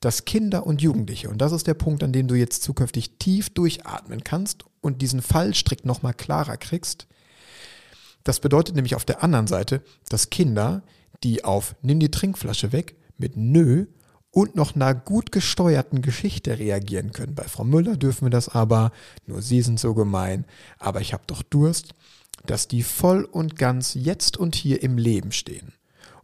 dass 0.00 0.24
Kinder 0.24 0.66
und 0.66 0.82
Jugendliche, 0.82 1.28
und 1.28 1.38
das 1.38 1.52
ist 1.52 1.66
der 1.66 1.74
Punkt, 1.74 2.02
an 2.02 2.12
dem 2.12 2.26
du 2.26 2.34
jetzt 2.34 2.62
zukünftig 2.62 3.18
tief 3.18 3.50
durchatmen 3.50 4.24
kannst 4.24 4.64
und 4.80 5.02
diesen 5.02 5.22
Fallstrick 5.22 5.84
nochmal 5.84 6.14
klarer 6.14 6.56
kriegst, 6.56 7.06
das 8.24 8.40
bedeutet 8.40 8.74
nämlich 8.74 8.94
auf 8.94 9.04
der 9.04 9.22
anderen 9.22 9.46
Seite, 9.46 9.82
dass 10.08 10.30
Kinder, 10.30 10.82
die 11.22 11.44
auf 11.44 11.74
Nimm 11.82 12.00
die 12.00 12.10
Trinkflasche 12.10 12.72
weg 12.72 12.96
mit 13.16 13.36
Nö 13.36 13.86
und 14.30 14.56
noch 14.56 14.74
einer 14.74 14.94
gut 14.94 15.32
gesteuerten 15.32 16.02
Geschichte 16.02 16.58
reagieren 16.58 17.12
können. 17.12 17.34
Bei 17.34 17.44
Frau 17.44 17.64
Müller 17.64 17.96
dürfen 17.96 18.26
wir 18.26 18.30
das 18.30 18.48
aber, 18.48 18.92
nur 19.26 19.42
Sie 19.42 19.62
sind 19.62 19.80
so 19.80 19.94
gemein, 19.94 20.44
aber 20.78 21.00
ich 21.00 21.12
habe 21.12 21.24
doch 21.26 21.42
Durst, 21.42 21.94
dass 22.46 22.68
die 22.68 22.82
voll 22.82 23.24
und 23.24 23.56
ganz 23.56 23.94
jetzt 23.94 24.36
und 24.36 24.54
hier 24.54 24.82
im 24.82 24.98
Leben 24.98 25.32
stehen 25.32 25.72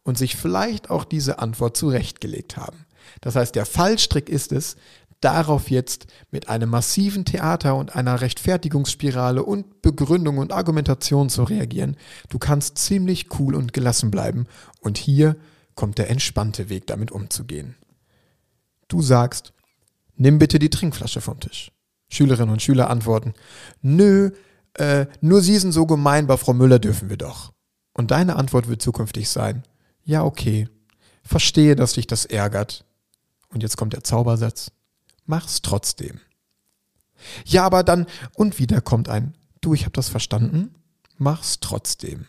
und 0.02 0.18
sich 0.18 0.36
vielleicht 0.36 0.90
auch 0.90 1.04
diese 1.04 1.38
Antwort 1.38 1.76
zurechtgelegt 1.76 2.56
haben. 2.56 2.84
Das 3.20 3.36
heißt, 3.36 3.54
der 3.54 3.66
Fallstrick 3.66 4.28
ist 4.28 4.52
es, 4.52 4.76
darauf 5.20 5.70
jetzt 5.70 6.06
mit 6.30 6.48
einem 6.48 6.68
massiven 6.68 7.24
Theater 7.24 7.76
und 7.76 7.96
einer 7.96 8.20
Rechtfertigungsspirale 8.20 9.42
und 9.42 9.80
Begründung 9.80 10.38
und 10.38 10.52
Argumentation 10.52 11.30
zu 11.30 11.44
reagieren. 11.44 11.96
Du 12.28 12.38
kannst 12.38 12.76
ziemlich 12.78 13.28
cool 13.38 13.54
und 13.54 13.72
gelassen 13.72 14.10
bleiben 14.10 14.46
und 14.80 14.98
hier 14.98 15.36
kommt 15.74 15.98
der 15.98 16.10
entspannte 16.10 16.68
Weg 16.68 16.86
damit 16.86 17.10
umzugehen. 17.10 17.74
Du 18.88 19.02
sagst, 19.02 19.52
nimm 20.16 20.38
bitte 20.38 20.58
die 20.58 20.70
Trinkflasche 20.70 21.20
vom 21.20 21.40
Tisch. 21.40 21.70
Schülerinnen 22.08 22.52
und 22.52 22.62
Schüler 22.62 22.90
antworten, 22.90 23.34
nö, 23.82 24.30
äh, 24.74 25.06
nur 25.20 25.40
Sie 25.40 25.58
sind 25.58 25.72
so 25.72 25.86
gemein, 25.86 26.26
bei 26.26 26.36
Frau 26.36 26.52
Müller 26.52 26.78
dürfen 26.78 27.08
wir 27.08 27.16
doch. 27.16 27.52
Und 27.92 28.10
deine 28.10 28.36
Antwort 28.36 28.68
wird 28.68 28.82
zukünftig 28.82 29.28
sein, 29.28 29.62
ja 30.04 30.24
okay, 30.24 30.68
verstehe, 31.22 31.76
dass 31.76 31.94
dich 31.94 32.06
das 32.06 32.24
ärgert. 32.24 32.84
Und 33.48 33.62
jetzt 33.62 33.76
kommt 33.76 33.92
der 33.92 34.04
Zaubersatz, 34.04 34.72
mach's 35.26 35.62
trotzdem. 35.62 36.20
Ja, 37.44 37.64
aber 37.64 37.82
dann, 37.82 38.06
und 38.34 38.58
wieder 38.58 38.80
kommt 38.80 39.08
ein, 39.08 39.34
du, 39.60 39.74
ich 39.74 39.82
habe 39.82 39.92
das 39.92 40.08
verstanden, 40.08 40.74
mach's 41.16 41.60
trotzdem. 41.60 42.26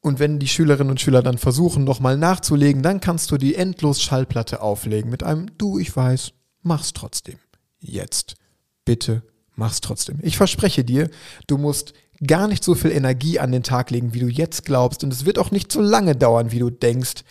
Und 0.00 0.18
wenn 0.18 0.38
die 0.38 0.48
Schülerinnen 0.48 0.90
und 0.90 1.00
Schüler 1.00 1.22
dann 1.22 1.38
versuchen, 1.38 1.84
nochmal 1.84 2.16
nachzulegen, 2.16 2.82
dann 2.82 3.00
kannst 3.00 3.30
du 3.30 3.36
die 3.36 3.54
endlos 3.54 4.00
Schallplatte 4.00 4.62
auflegen 4.62 5.10
mit 5.10 5.22
einem 5.22 5.56
Du, 5.58 5.78
ich 5.78 5.94
weiß, 5.94 6.32
mach's 6.62 6.92
trotzdem. 6.94 7.38
Jetzt. 7.78 8.34
Bitte, 8.84 9.22
mach's 9.56 9.80
trotzdem. 9.80 10.18
Ich 10.22 10.38
verspreche 10.38 10.84
dir, 10.84 11.10
du 11.46 11.58
musst 11.58 11.92
gar 12.26 12.48
nicht 12.48 12.64
so 12.64 12.74
viel 12.74 12.92
Energie 12.92 13.38
an 13.38 13.52
den 13.52 13.62
Tag 13.62 13.90
legen, 13.90 14.14
wie 14.14 14.20
du 14.20 14.28
jetzt 14.28 14.64
glaubst. 14.64 15.04
Und 15.04 15.12
es 15.12 15.24
wird 15.24 15.38
auch 15.38 15.50
nicht 15.50 15.70
so 15.70 15.80
lange 15.80 16.16
dauern, 16.16 16.50
wie 16.50 16.58
du 16.58 16.70
denkst. 16.70 17.22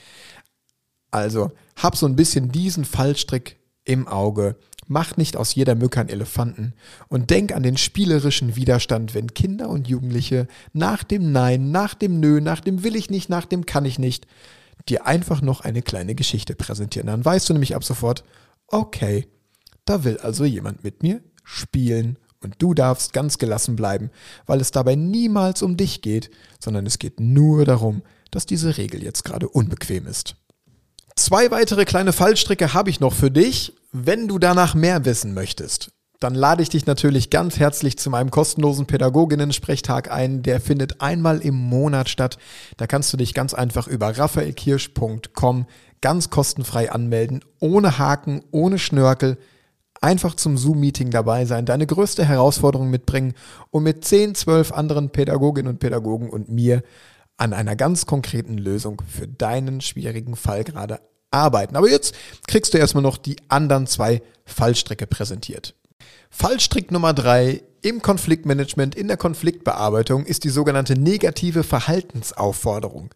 Also, 1.11 1.51
hab 1.75 1.95
so 1.95 2.05
ein 2.05 2.15
bisschen 2.15 2.51
diesen 2.51 2.85
Fallstrick 2.85 3.58
im 3.89 4.07
Auge 4.07 4.55
Mach 4.91 5.17
nicht 5.17 5.37
aus 5.37 5.53
jeder 5.53 5.75
Mücke 5.75 5.99
einen 5.99 6.09
Elefanten 6.09 6.73
und 7.09 7.29
denk 7.29 7.53
an 7.53 7.61
den 7.61 7.77
spielerischen 7.77 8.55
Widerstand, 8.55 9.13
wenn 9.13 9.35
Kinder 9.35 9.69
und 9.69 9.87
Jugendliche 9.87 10.47
nach 10.73 11.03
dem 11.03 11.31
Nein, 11.31 11.69
nach 11.69 11.93
dem 11.93 12.19
Nö, 12.19 12.41
nach 12.41 12.59
dem 12.59 12.83
Will 12.83 12.95
ich 12.95 13.11
nicht, 13.11 13.29
nach 13.29 13.45
dem 13.45 13.67
Kann 13.67 13.85
ich 13.85 13.99
nicht, 13.99 14.25
dir 14.87 15.05
einfach 15.05 15.43
noch 15.43 15.61
eine 15.61 15.83
kleine 15.83 16.15
Geschichte 16.15 16.55
präsentieren. 16.55 17.05
Dann 17.05 17.23
weißt 17.23 17.47
du 17.47 17.53
nämlich 17.53 17.75
ab 17.75 17.83
sofort, 17.83 18.23
okay, 18.65 19.27
da 19.85 20.03
will 20.03 20.17
also 20.17 20.43
jemand 20.43 20.83
mit 20.83 21.03
mir 21.03 21.21
spielen 21.43 22.17
und 22.41 22.55
du 22.57 22.73
darfst 22.73 23.13
ganz 23.13 23.37
gelassen 23.37 23.75
bleiben, 23.75 24.09
weil 24.47 24.59
es 24.59 24.71
dabei 24.71 24.95
niemals 24.95 25.61
um 25.61 25.77
dich 25.77 26.01
geht, 26.01 26.31
sondern 26.59 26.87
es 26.87 26.97
geht 26.97 27.19
nur 27.19 27.63
darum, 27.63 28.01
dass 28.31 28.47
diese 28.47 28.77
Regel 28.77 29.03
jetzt 29.03 29.23
gerade 29.23 29.49
unbequem 29.49 30.07
ist. 30.07 30.35
Zwei 31.19 31.51
weitere 31.51 31.85
kleine 31.85 32.13
Fallstricke 32.13 32.73
habe 32.73 32.89
ich 32.89 32.99
noch 32.99 33.13
für 33.13 33.29
dich 33.29 33.73
wenn 33.91 34.27
du 34.27 34.37
danach 34.37 34.75
mehr 34.75 35.05
wissen 35.05 35.33
möchtest, 35.33 35.91
dann 36.19 36.35
lade 36.35 36.61
ich 36.61 36.69
dich 36.69 36.85
natürlich 36.85 37.29
ganz 37.29 37.57
herzlich 37.57 37.97
zu 37.97 38.09
meinem 38.09 38.29
kostenlosen 38.29 38.85
Pädagoginnen-Sprechtag 38.85 40.11
ein. 40.11 40.43
Der 40.43 40.59
findet 40.59 41.01
einmal 41.01 41.39
im 41.39 41.55
Monat 41.55 42.09
statt. 42.09 42.37
Da 42.77 42.87
kannst 42.87 43.11
du 43.13 43.17
dich 43.17 43.33
ganz 43.33 43.53
einfach 43.53 43.87
über 43.87 44.17
raphaelkirsch.com 44.17 45.65
ganz 46.01 46.29
kostenfrei 46.29 46.91
anmelden, 46.91 47.43
ohne 47.59 47.97
Haken, 47.97 48.43
ohne 48.51 48.79
Schnörkel. 48.79 49.37
Einfach 50.01 50.35
zum 50.35 50.57
Zoom-Meeting 50.57 51.09
dabei 51.09 51.45
sein, 51.45 51.65
deine 51.65 51.85
größte 51.87 52.23
Herausforderung 52.23 52.89
mitbringen 52.89 53.33
und 53.69 53.83
mit 53.83 54.05
10, 54.05 54.35
12 54.35 54.71
anderen 54.71 55.09
Pädagoginnen 55.09 55.73
und 55.73 55.79
Pädagogen 55.79 56.29
und 56.29 56.47
mir 56.49 56.83
an 57.39 57.53
einer 57.53 57.75
ganz 57.75 58.05
konkreten 58.05 58.57
Lösung 58.57 59.01
für 59.07 59.27
deinen 59.27 59.81
schwierigen 59.81 60.35
Fall 60.35 60.63
gerade 60.63 60.99
arbeiten. 61.31 61.75
Aber 61.75 61.89
jetzt 61.89 62.15
kriegst 62.47 62.73
du 62.73 62.77
erstmal 62.77 63.03
noch 63.03 63.17
die 63.17 63.37
anderen 63.47 63.87
zwei 63.87 64.21
Fallstricke 64.45 65.07
präsentiert. 65.07 65.75
Fallstrick 66.29 66.91
Nummer 66.91 67.13
drei 67.13 67.63
im 67.81 68.01
Konfliktmanagement, 68.01 68.93
in 68.93 69.07
der 69.07 69.17
Konfliktbearbeitung 69.17 70.25
ist 70.25 70.43
die 70.43 70.49
sogenannte 70.49 70.99
negative 70.99 71.63
Verhaltensaufforderung. 71.63 73.13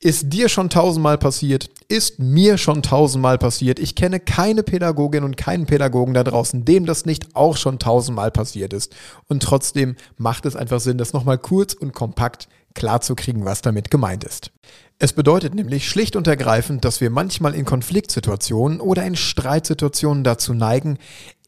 Ist 0.00 0.32
dir 0.32 0.48
schon 0.48 0.68
tausendmal 0.68 1.16
passiert? 1.16 1.70
Ist 1.86 2.18
mir 2.18 2.58
schon 2.58 2.82
tausendmal 2.82 3.38
passiert? 3.38 3.78
Ich 3.78 3.94
kenne 3.94 4.18
keine 4.18 4.64
Pädagogin 4.64 5.22
und 5.22 5.36
keinen 5.36 5.66
Pädagogen 5.66 6.12
da 6.12 6.24
draußen, 6.24 6.64
dem 6.64 6.86
das 6.86 7.06
nicht 7.06 7.36
auch 7.36 7.56
schon 7.56 7.78
tausendmal 7.78 8.32
passiert 8.32 8.72
ist. 8.72 8.96
Und 9.28 9.44
trotzdem 9.44 9.94
macht 10.16 10.44
es 10.44 10.56
einfach 10.56 10.80
Sinn, 10.80 10.98
das 10.98 11.12
nochmal 11.12 11.38
kurz 11.38 11.74
und 11.74 11.92
kompakt 11.92 12.48
klarzukriegen, 12.74 13.44
was 13.44 13.62
damit 13.62 13.90
gemeint 13.90 14.24
ist. 14.24 14.50
Es 14.98 15.12
bedeutet 15.12 15.54
nämlich 15.54 15.88
schlicht 15.88 16.14
und 16.14 16.28
ergreifend, 16.28 16.84
dass 16.84 17.00
wir 17.00 17.10
manchmal 17.10 17.54
in 17.54 17.64
Konfliktsituationen 17.64 18.80
oder 18.80 19.04
in 19.04 19.16
Streitsituationen 19.16 20.22
dazu 20.22 20.54
neigen, 20.54 20.98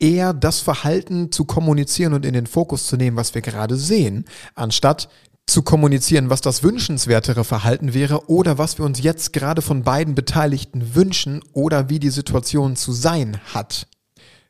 eher 0.01 0.33
das 0.33 0.61
Verhalten 0.61 1.31
zu 1.31 1.45
kommunizieren 1.45 2.15
und 2.15 2.27
in 2.27 2.35
den 2.35 2.49
Fokus 2.49 2.87
zu 2.87 2.97
nehmen, 2.97 3.17
was 3.17 3.35
wir 3.35 3.43
gerade 3.43 3.77
sehen, 3.77 4.25
anstatt 4.57 5.09
zu 5.47 5.63
kommunizieren, 5.63 6.31
was 6.31 6.41
das 6.41 6.63
wünschenswertere 6.63 7.45
Verhalten 7.45 7.95
wäre 7.95 8.29
oder 8.29 8.59
was 8.59 8.79
wir 8.79 8.85
uns 8.85 9.03
jetzt 9.03 9.33
gerade 9.33 9.63
von 9.63 9.83
beiden 9.83 10.15
Beteiligten 10.15 10.95
wünschen 10.95 11.41
oder 11.53 11.89
wie 11.89 12.01
die 12.01 12.11
Situation 12.11 12.77
zu 12.77 12.93
sein 12.93 13.41
hat. 13.53 13.87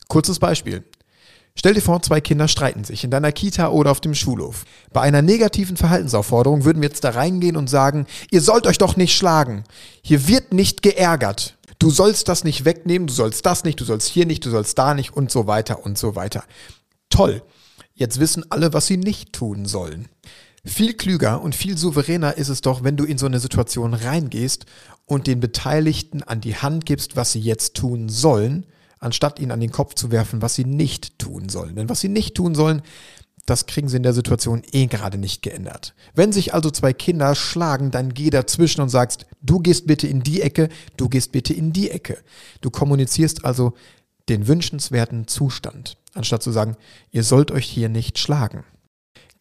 Kurzes 0.09 0.39
Beispiel. 0.39 0.85
Stell 1.57 1.75
dir 1.75 1.81
vor, 1.81 2.03
zwei 2.03 2.21
Kinder 2.21 2.49
streiten 2.49 2.85
sich 2.85 3.05
in 3.05 3.11
deiner 3.11 3.33
Kita 3.33 3.69
oder 3.69 3.91
auf 3.91 4.01
dem 4.01 4.15
Schulhof. 4.15 4.65
Bei 4.93 5.03
einer 5.03 5.23
negativen 5.23 5.77
Verhaltensaufforderung 5.77 6.65
würden 6.65 6.83
wir 6.83 6.89
jetzt 6.89 7.05
da 7.05 7.11
reingehen 7.11 7.57
und 7.57 7.71
sagen, 7.71 8.07
ihr 8.31 8.41
sollt 8.41 8.67
euch 8.67 8.79
doch 8.79 8.97
nicht 8.97 9.17
schlagen. 9.17 9.65
Hier 10.03 10.27
wird 10.27 10.53
nicht 10.53 10.83
geärgert. 10.83 11.57
Du 11.79 11.91
sollst 11.91 12.29
das 12.29 12.45
nicht 12.45 12.65
wegnehmen, 12.65 13.07
du 13.07 13.15
sollst 13.15 13.47
das 13.47 13.65
nicht, 13.65 13.81
du 13.81 13.85
sollst 13.85 14.09
hier 14.09 14.27
nicht, 14.27 14.45
du 14.45 14.51
sollst 14.51 14.77
da 14.79 14.95
nicht 14.95 15.13
und 15.15 15.31
so 15.31 15.47
weiter 15.47 15.85
und 15.85 15.97
so 15.97 16.17
weiter. 16.17 16.45
Toll. 17.09 17.43
Jetzt 17.95 18.19
wissen 18.19 18.45
alle, 18.51 18.73
was 18.73 18.87
sie 18.87 18.97
nicht 18.97 19.33
tun 19.33 19.67
sollen. 19.67 20.09
Viel 20.65 20.95
klüger 20.95 21.41
und 21.41 21.55
viel 21.55 21.79
souveräner 21.79 22.37
ist 22.37 22.49
es 22.49 22.63
doch, 22.63 22.83
wenn 22.83 22.97
du 22.97 23.05
in 23.05 23.19
so 23.19 23.27
eine 23.27 23.39
Situation 23.39 23.95
reingehst 23.95 24.67
und 25.07 25.27
den 25.27 25.39
Beteiligten 25.39 26.23
an 26.23 26.41
die 26.41 26.57
Hand 26.57 26.87
gibst, 26.87 27.17
was 27.17 27.33
sie 27.33 27.41
jetzt 27.41 27.75
tun 27.75 28.09
sollen, 28.09 28.67
anstatt 29.05 29.39
ihnen 29.39 29.51
an 29.51 29.61
den 29.61 29.73
Kopf 29.73 29.95
zu 29.95 30.11
werfen, 30.11 30.43
was 30.43 30.55
sie 30.55 30.65
nicht 30.65 31.19
tun 31.19 31.49
sollen. 31.49 31.77
Denn 31.77 31.89
was 31.89 32.01
sie 32.01 32.09
nicht 32.09 32.35
tun 32.35 32.55
sollen, 32.55 32.83
das 33.47 33.67
kriegen 33.67 33.89
sie 33.89 33.99
in 33.99 34.03
der 34.03 34.15
Situation 34.15 34.63
eh 34.73 34.87
gerade 34.87 35.19
nicht 35.19 35.43
geändert. 35.43 35.95
Wenn 36.15 36.33
sich 36.33 36.55
also 36.55 36.71
zwei 36.71 36.93
Kinder 36.93 37.35
schlagen, 37.35 37.91
dann 37.91 38.15
geh 38.15 38.31
dazwischen 38.31 38.81
und 38.81 38.89
sagst, 38.89 39.27
du 39.43 39.61
gehst 39.61 39.87
bitte 39.87 40.07
in 40.07 40.23
die 40.23 40.41
Ecke, 40.41 40.71
du 40.97 41.09
gehst 41.09 41.33
bitte 41.33 41.53
in 41.53 41.73
die 41.73 41.91
Ecke. 41.91 42.19
Du 42.63 42.71
kommunizierst 42.71 43.45
also 43.45 43.75
den 44.31 44.49
wünschenswerten 44.49 45.29
Zustand, 45.29 45.99
anstatt 46.15 46.43
zu 46.43 46.51
sagen, 46.51 46.77
ihr 47.11 47.23
sollt 47.23 47.51
euch 47.51 47.67
hier 47.67 47.91
nicht 47.91 48.19
schlagen. 48.19 48.65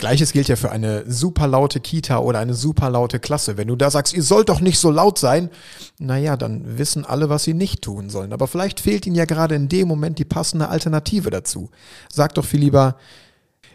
Gleiches 0.04 0.34
gilt 0.34 0.50
ja 0.50 0.58
für 0.58 0.70
eine 0.70 1.10
super 1.10 1.48
laute 1.48 1.80
Kita 1.80 2.18
oder 2.18 2.40
eine 2.40 2.56
super 2.56 2.90
laute 2.90 3.22
Klasse. 3.22 3.56
Wenn 3.56 3.70
du 3.70 3.78
da 3.78 3.90
sagst, 3.90 4.14
ihr 4.14 4.22
sollt 4.22 4.50
doch 4.50 4.60
nicht 4.60 4.78
so 4.78 4.92
laut 4.92 5.18
sein, 5.18 5.50
naja, 5.98 6.36
dann 6.36 6.78
wissen 6.78 7.06
alle, 7.06 7.30
was 7.30 7.46
sie 7.46 7.54
nicht 7.54 7.82
tun 7.82 8.10
sollen. 8.10 8.34
Aber 8.34 8.48
vielleicht 8.48 8.82
fehlt 8.82 9.08
ihnen 9.08 9.16
ja 9.16 9.24
gerade 9.24 9.56
in 9.56 9.70
dem 9.70 9.88
Moment 9.88 10.20
die 10.20 10.26
passende 10.26 10.68
Alternative 10.68 11.30
dazu. 11.30 11.70
Sag 12.12 12.34
doch 12.34 12.44
viel 12.44 12.60
lieber, 12.60 12.98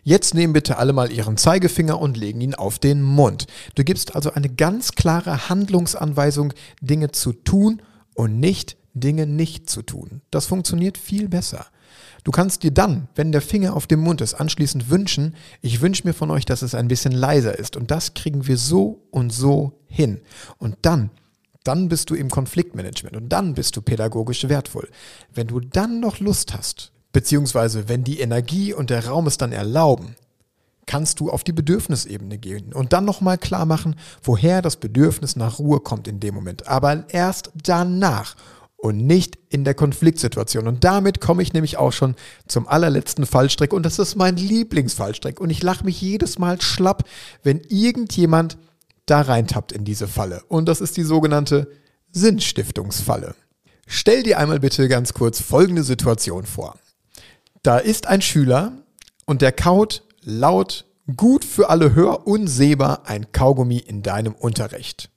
Jetzt 0.02 0.34
nehmen 0.34 0.52
bitte 0.52 0.76
alle 0.76 0.92
mal 0.92 1.10
ihren 1.10 1.38
Zeigefinger 1.38 1.98
und 1.98 2.18
legen 2.18 2.42
ihn 2.42 2.54
auf 2.54 2.78
den 2.78 3.02
Mund. 3.02 3.46
Du 3.74 3.82
gibst 3.82 4.14
also 4.14 4.30
eine 4.30 4.50
ganz 4.50 4.92
klare 4.92 5.48
Handlungsanweisung, 5.48 6.52
Dinge 6.82 7.10
zu 7.10 7.32
tun 7.32 7.80
und 8.14 8.38
nicht 8.38 8.76
Dinge 8.92 9.26
nicht 9.26 9.70
zu 9.70 9.80
tun. 9.80 10.20
Das 10.30 10.44
funktioniert 10.44 10.98
viel 10.98 11.28
besser. 11.28 11.66
Du 12.24 12.30
kannst 12.30 12.62
dir 12.62 12.70
dann, 12.70 13.08
wenn 13.14 13.32
der 13.32 13.42
Finger 13.42 13.74
auf 13.74 13.86
dem 13.86 14.00
Mund 14.00 14.20
ist, 14.20 14.34
anschließend 14.34 14.90
wünschen, 14.90 15.34
ich 15.62 15.80
wünsche 15.80 16.06
mir 16.06 16.14
von 16.14 16.30
euch, 16.30 16.44
dass 16.44 16.62
es 16.62 16.74
ein 16.74 16.88
bisschen 16.88 17.12
leiser 17.12 17.58
ist. 17.58 17.76
Und 17.76 17.90
das 17.90 18.14
kriegen 18.14 18.46
wir 18.46 18.56
so 18.56 19.02
und 19.10 19.32
so 19.32 19.72
hin. 19.86 20.20
Und 20.58 20.76
dann, 20.82 21.10
dann 21.64 21.88
bist 21.88 22.10
du 22.10 22.14
im 22.14 22.30
Konfliktmanagement 22.30 23.16
und 23.16 23.28
dann 23.28 23.54
bist 23.54 23.76
du 23.76 23.82
pädagogisch 23.82 24.48
wertvoll. 24.48 24.88
Wenn 25.32 25.46
du 25.46 25.60
dann 25.60 26.00
noch 26.00 26.20
Lust 26.20 26.54
hast, 26.54 26.92
beziehungsweise 27.12 27.88
wenn 27.88 28.04
die 28.04 28.20
Energie 28.20 28.72
und 28.72 28.90
der 28.90 29.06
Raum 29.06 29.26
es 29.26 29.38
dann 29.38 29.52
erlauben, 29.52 30.16
kannst 30.88 31.20
du 31.20 31.30
auf 31.30 31.44
die 31.44 31.52
Bedürfnisebene 31.52 32.38
gehen 32.38 32.72
und 32.72 32.92
dann 32.92 33.04
nochmal 33.04 33.38
klar 33.38 33.66
machen, 33.66 33.94
woher 34.22 34.62
das 34.62 34.76
Bedürfnis 34.76 35.36
nach 35.36 35.58
Ruhe 35.58 35.80
kommt 35.80 36.08
in 36.08 36.18
dem 36.18 36.34
Moment. 36.34 36.66
Aber 36.66 37.04
erst 37.10 37.52
danach 37.62 38.34
und 38.78 39.04
nicht 39.04 39.38
in 39.50 39.64
der 39.64 39.74
Konfliktsituation. 39.74 40.68
Und 40.68 40.84
damit 40.84 41.20
komme 41.20 41.42
ich 41.42 41.52
nämlich 41.52 41.76
auch 41.76 41.92
schon 41.92 42.14
zum 42.46 42.68
allerletzten 42.68 43.26
Fallstrick 43.26 43.72
und 43.72 43.84
das 43.84 43.98
ist 43.98 44.14
mein 44.14 44.36
Lieblingsfallstrick 44.36 45.40
und 45.40 45.50
ich 45.50 45.62
lache 45.62 45.84
mich 45.84 46.00
jedes 46.00 46.38
Mal 46.38 46.60
schlapp, 46.60 47.04
wenn 47.42 47.60
irgendjemand 47.68 48.56
da 49.04 49.20
reintappt 49.20 49.72
in 49.72 49.84
diese 49.84 50.06
Falle. 50.06 50.42
Und 50.48 50.68
das 50.68 50.80
ist 50.80 50.96
die 50.96 51.02
sogenannte 51.02 51.68
Sinnstiftungsfalle. 52.12 53.34
Stell 53.86 54.22
dir 54.22 54.38
einmal 54.38 54.60
bitte 54.60 54.86
ganz 54.86 55.12
kurz 55.12 55.40
folgende 55.40 55.82
Situation 55.82 56.46
vor. 56.46 56.78
Da 57.62 57.78
ist 57.78 58.06
ein 58.06 58.22
Schüler 58.22 58.72
und 59.26 59.42
der 59.42 59.52
kaut 59.52 60.04
laut, 60.22 60.84
gut 61.16 61.44
für 61.44 61.68
alle 61.68 61.94
hör 61.94 62.26
und 62.28 62.46
sehbar 62.46 63.02
ein 63.06 63.32
Kaugummi 63.32 63.78
in 63.78 64.02
deinem 64.02 64.34
Unterricht. 64.34 65.10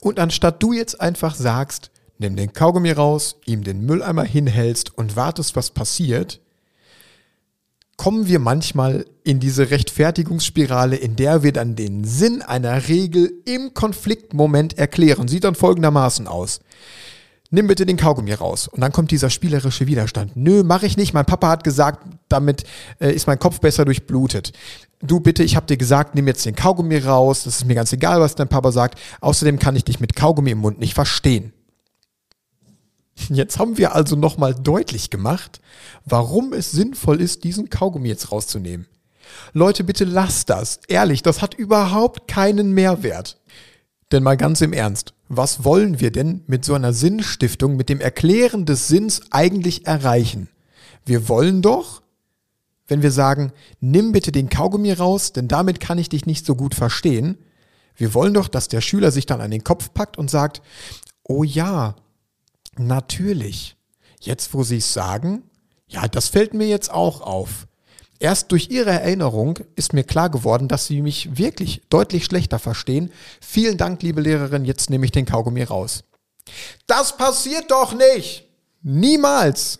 Und 0.00 0.20
anstatt 0.20 0.62
du 0.62 0.72
jetzt 0.72 1.00
einfach 1.00 1.34
sagst, 1.34 1.90
nimm 2.22 2.36
den 2.36 2.52
Kaugummi 2.52 2.92
raus, 2.92 3.36
ihm 3.44 3.62
den 3.62 3.84
Mülleimer 3.84 4.24
hinhältst 4.24 4.96
und 4.96 5.16
wartest, 5.16 5.54
was 5.56 5.70
passiert, 5.70 6.40
kommen 7.96 8.26
wir 8.26 8.38
manchmal 8.38 9.04
in 9.22 9.38
diese 9.38 9.70
Rechtfertigungsspirale, 9.70 10.96
in 10.96 11.14
der 11.16 11.42
wir 11.42 11.52
dann 11.52 11.76
den 11.76 12.04
Sinn 12.04 12.42
einer 12.42 12.88
Regel 12.88 13.32
im 13.44 13.74
Konfliktmoment 13.74 14.78
erklären. 14.78 15.28
Sieht 15.28 15.44
dann 15.44 15.54
folgendermaßen 15.54 16.26
aus. 16.26 16.60
Nimm 17.50 17.66
bitte 17.66 17.84
den 17.84 17.98
Kaugummi 17.98 18.32
raus. 18.32 18.66
Und 18.66 18.80
dann 18.80 18.92
kommt 18.92 19.10
dieser 19.10 19.28
spielerische 19.28 19.86
Widerstand. 19.86 20.36
Nö, 20.36 20.62
mache 20.62 20.86
ich 20.86 20.96
nicht. 20.96 21.12
Mein 21.12 21.26
Papa 21.26 21.50
hat 21.50 21.64
gesagt, 21.64 22.06
damit 22.28 22.64
äh, 22.98 23.12
ist 23.12 23.26
mein 23.26 23.38
Kopf 23.38 23.60
besser 23.60 23.84
durchblutet. 23.84 24.52
Du 25.02 25.20
bitte, 25.20 25.42
ich 25.42 25.54
habe 25.54 25.66
dir 25.66 25.76
gesagt, 25.76 26.14
nimm 26.14 26.26
jetzt 26.26 26.46
den 26.46 26.56
Kaugummi 26.56 26.96
raus. 26.96 27.44
Das 27.44 27.56
ist 27.56 27.66
mir 27.66 27.74
ganz 27.74 27.92
egal, 27.92 28.20
was 28.20 28.36
dein 28.36 28.48
Papa 28.48 28.72
sagt. 28.72 28.98
Außerdem 29.20 29.58
kann 29.58 29.76
ich 29.76 29.84
dich 29.84 30.00
mit 30.00 30.16
Kaugummi 30.16 30.52
im 30.52 30.58
Mund 30.58 30.80
nicht 30.80 30.94
verstehen. 30.94 31.52
Jetzt 33.28 33.58
haben 33.58 33.78
wir 33.78 33.94
also 33.94 34.16
nochmal 34.16 34.54
deutlich 34.54 35.10
gemacht, 35.10 35.60
warum 36.04 36.52
es 36.52 36.70
sinnvoll 36.70 37.20
ist, 37.20 37.44
diesen 37.44 37.70
Kaugummi 37.70 38.08
jetzt 38.08 38.32
rauszunehmen. 38.32 38.86
Leute, 39.52 39.84
bitte 39.84 40.04
lasst 40.04 40.50
das. 40.50 40.80
Ehrlich, 40.88 41.22
das 41.22 41.42
hat 41.42 41.54
überhaupt 41.54 42.28
keinen 42.28 42.72
Mehrwert. 42.72 43.38
Denn 44.10 44.22
mal 44.22 44.36
ganz 44.36 44.60
im 44.60 44.72
Ernst, 44.72 45.14
was 45.28 45.64
wollen 45.64 46.00
wir 46.00 46.10
denn 46.10 46.42
mit 46.46 46.64
so 46.64 46.74
einer 46.74 46.92
Sinnstiftung, 46.92 47.76
mit 47.76 47.88
dem 47.88 48.00
Erklären 48.00 48.66
des 48.66 48.88
Sinns 48.88 49.22
eigentlich 49.30 49.86
erreichen? 49.86 50.48
Wir 51.06 51.28
wollen 51.28 51.62
doch, 51.62 52.02
wenn 52.86 53.02
wir 53.02 53.10
sagen, 53.10 53.52
nimm 53.80 54.12
bitte 54.12 54.32
den 54.32 54.50
Kaugummi 54.50 54.92
raus, 54.92 55.32
denn 55.32 55.48
damit 55.48 55.80
kann 55.80 55.98
ich 55.98 56.10
dich 56.10 56.26
nicht 56.26 56.44
so 56.44 56.54
gut 56.54 56.74
verstehen. 56.74 57.38
Wir 57.96 58.12
wollen 58.14 58.34
doch, 58.34 58.48
dass 58.48 58.68
der 58.68 58.80
Schüler 58.80 59.10
sich 59.10 59.24
dann 59.26 59.40
an 59.40 59.50
den 59.50 59.64
Kopf 59.64 59.94
packt 59.94 60.18
und 60.18 60.30
sagt, 60.30 60.60
oh 61.24 61.42
ja, 61.42 61.96
Natürlich. 62.78 63.76
Jetzt, 64.20 64.54
wo 64.54 64.62
Sie 64.62 64.78
es 64.78 64.92
sagen, 64.92 65.42
ja, 65.88 66.08
das 66.08 66.28
fällt 66.28 66.54
mir 66.54 66.66
jetzt 66.66 66.90
auch 66.90 67.20
auf. 67.20 67.66
Erst 68.18 68.52
durch 68.52 68.70
Ihre 68.70 68.90
Erinnerung 68.90 69.58
ist 69.74 69.92
mir 69.92 70.04
klar 70.04 70.30
geworden, 70.30 70.68
dass 70.68 70.86
Sie 70.86 71.02
mich 71.02 71.36
wirklich 71.36 71.82
deutlich 71.90 72.24
schlechter 72.24 72.58
verstehen. 72.58 73.10
Vielen 73.40 73.76
Dank, 73.76 74.02
liebe 74.02 74.20
Lehrerin, 74.20 74.64
jetzt 74.64 74.90
nehme 74.90 75.04
ich 75.04 75.10
den 75.10 75.26
Kaugummi 75.26 75.64
raus. 75.64 76.04
Das 76.86 77.16
passiert 77.16 77.70
doch 77.70 77.94
nicht! 77.94 78.48
Niemals! 78.82 79.78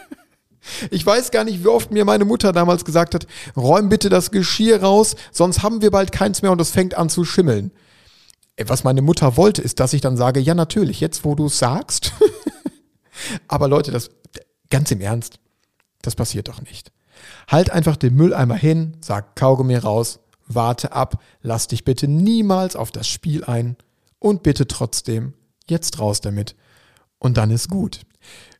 ich 0.90 1.04
weiß 1.04 1.30
gar 1.30 1.44
nicht, 1.44 1.64
wie 1.64 1.68
oft 1.68 1.90
mir 1.90 2.04
meine 2.04 2.24
Mutter 2.24 2.52
damals 2.52 2.84
gesagt 2.84 3.14
hat, 3.14 3.26
räum 3.56 3.88
bitte 3.88 4.08
das 4.08 4.30
Geschirr 4.30 4.82
raus, 4.82 5.16
sonst 5.32 5.62
haben 5.62 5.82
wir 5.82 5.90
bald 5.90 6.12
keins 6.12 6.42
mehr 6.42 6.52
und 6.52 6.60
es 6.60 6.70
fängt 6.70 6.94
an 6.94 7.08
zu 7.08 7.24
schimmeln 7.24 7.70
was 8.66 8.84
meine 8.84 9.02
Mutter 9.02 9.36
wollte, 9.36 9.62
ist, 9.62 9.80
dass 9.80 9.92
ich 9.92 10.00
dann 10.00 10.16
sage, 10.16 10.40
ja 10.40 10.54
natürlich, 10.54 11.00
jetzt 11.00 11.24
wo 11.24 11.34
du 11.34 11.46
es 11.46 11.58
sagst. 11.58 12.12
Aber 13.48 13.68
Leute, 13.68 13.90
das 13.92 14.10
ganz 14.70 14.90
im 14.90 15.00
Ernst. 15.00 15.38
Das 16.02 16.14
passiert 16.14 16.48
doch 16.48 16.60
nicht. 16.62 16.92
Halt 17.48 17.70
einfach 17.70 17.96
den 17.96 18.14
Mülleimer 18.14 18.54
hin, 18.54 18.96
sag 19.00 19.34
Kaugummi 19.36 19.76
raus, 19.76 20.20
warte 20.46 20.92
ab, 20.92 21.22
lass 21.42 21.68
dich 21.68 21.84
bitte 21.84 22.08
niemals 22.08 22.76
auf 22.76 22.90
das 22.90 23.08
Spiel 23.08 23.44
ein 23.44 23.76
und 24.18 24.42
bitte 24.42 24.66
trotzdem 24.66 25.34
jetzt 25.66 25.98
raus 25.98 26.20
damit. 26.20 26.54
Und 27.18 27.36
dann 27.36 27.50
ist 27.50 27.68
gut. 27.68 28.00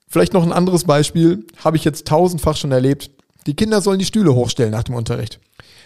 Vielleicht 0.08 0.32
noch 0.32 0.42
ein 0.42 0.52
anderes 0.52 0.84
Beispiel, 0.84 1.46
habe 1.62 1.76
ich 1.76 1.84
jetzt 1.84 2.06
tausendfach 2.06 2.56
schon 2.56 2.72
erlebt. 2.72 3.10
Die 3.46 3.54
Kinder 3.54 3.80
sollen 3.80 3.98
die 3.98 4.04
Stühle 4.04 4.34
hochstellen 4.34 4.72
nach 4.72 4.82
dem 4.82 4.94
Unterricht. 4.94 5.38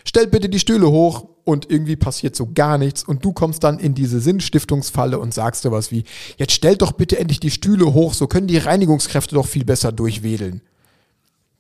Stellt 0.05 0.31
bitte 0.31 0.49
die 0.49 0.59
Stühle 0.59 0.91
hoch 0.91 1.29
und 1.45 1.71
irgendwie 1.71 1.97
passiert 1.97 2.37
so 2.37 2.49
gar 2.53 2.79
nichts 2.79 3.03
und 3.03 3.25
du 3.25 3.33
kommst 3.33 3.65
dann 3.65 3.79
in 3.79 3.95
diese 3.95 4.21
Sinnstiftungsfalle 4.21 5.19
und 5.19 5.35
sagst 5.35 5.65
dir 5.65 5.73
was 5.73 5.91
wie, 5.91 6.05
jetzt 6.37 6.53
stellt 6.53 6.83
doch 6.83 6.93
bitte 6.93 7.19
endlich 7.19 7.41
die 7.41 7.51
Stühle 7.51 7.93
hoch, 7.95 8.15
so 8.15 8.27
können 8.27 8.47
die 8.47 8.59
Reinigungskräfte 8.59 9.35
doch 9.35 9.47
viel 9.47 9.65
besser 9.65 9.93
durchwedeln. 9.93 10.63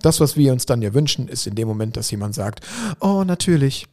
Das, 0.00 0.20
was 0.20 0.36
wir 0.36 0.52
uns 0.52 0.66
dann 0.66 0.82
ja 0.82 0.94
wünschen, 0.94 1.28
ist 1.28 1.46
in 1.46 1.54
dem 1.54 1.68
Moment, 1.68 1.96
dass 1.96 2.10
jemand 2.10 2.34
sagt, 2.34 2.66
oh 3.00 3.24
natürlich, 3.24 3.86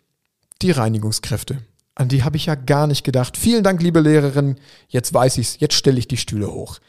die 0.61 0.71
Reinigungskräfte. 0.71 1.59
An 1.95 2.07
die 2.07 2.23
habe 2.23 2.37
ich 2.37 2.45
ja 2.45 2.55
gar 2.55 2.87
nicht 2.87 3.03
gedacht. 3.03 3.37
Vielen 3.37 3.63
Dank, 3.63 3.81
liebe 3.81 3.99
Lehrerin. 3.99 4.55
Jetzt 4.87 5.13
weiß 5.13 5.37
ich's. 5.37 5.57
Jetzt 5.59 5.75
stelle 5.75 5.99
ich 5.99 6.07
die 6.07 6.17
Stühle 6.17 6.51
hoch. 6.51 6.79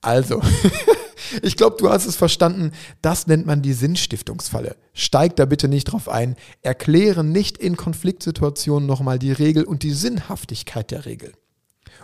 Also, 0.00 0.40
ich 1.42 1.56
glaube, 1.56 1.76
du 1.78 1.90
hast 1.90 2.06
es 2.06 2.16
verstanden. 2.16 2.72
Das 3.02 3.26
nennt 3.26 3.46
man 3.46 3.62
die 3.62 3.72
Sinnstiftungsfalle. 3.72 4.76
Steig 4.92 5.36
da 5.36 5.44
bitte 5.44 5.68
nicht 5.68 5.84
drauf 5.84 6.08
ein. 6.08 6.36
Erkläre 6.62 7.24
nicht 7.24 7.58
in 7.58 7.76
Konfliktsituationen 7.76 8.86
nochmal 8.86 9.18
die 9.18 9.32
Regel 9.32 9.64
und 9.64 9.82
die 9.82 9.92
Sinnhaftigkeit 9.92 10.90
der 10.90 11.04
Regel. 11.06 11.32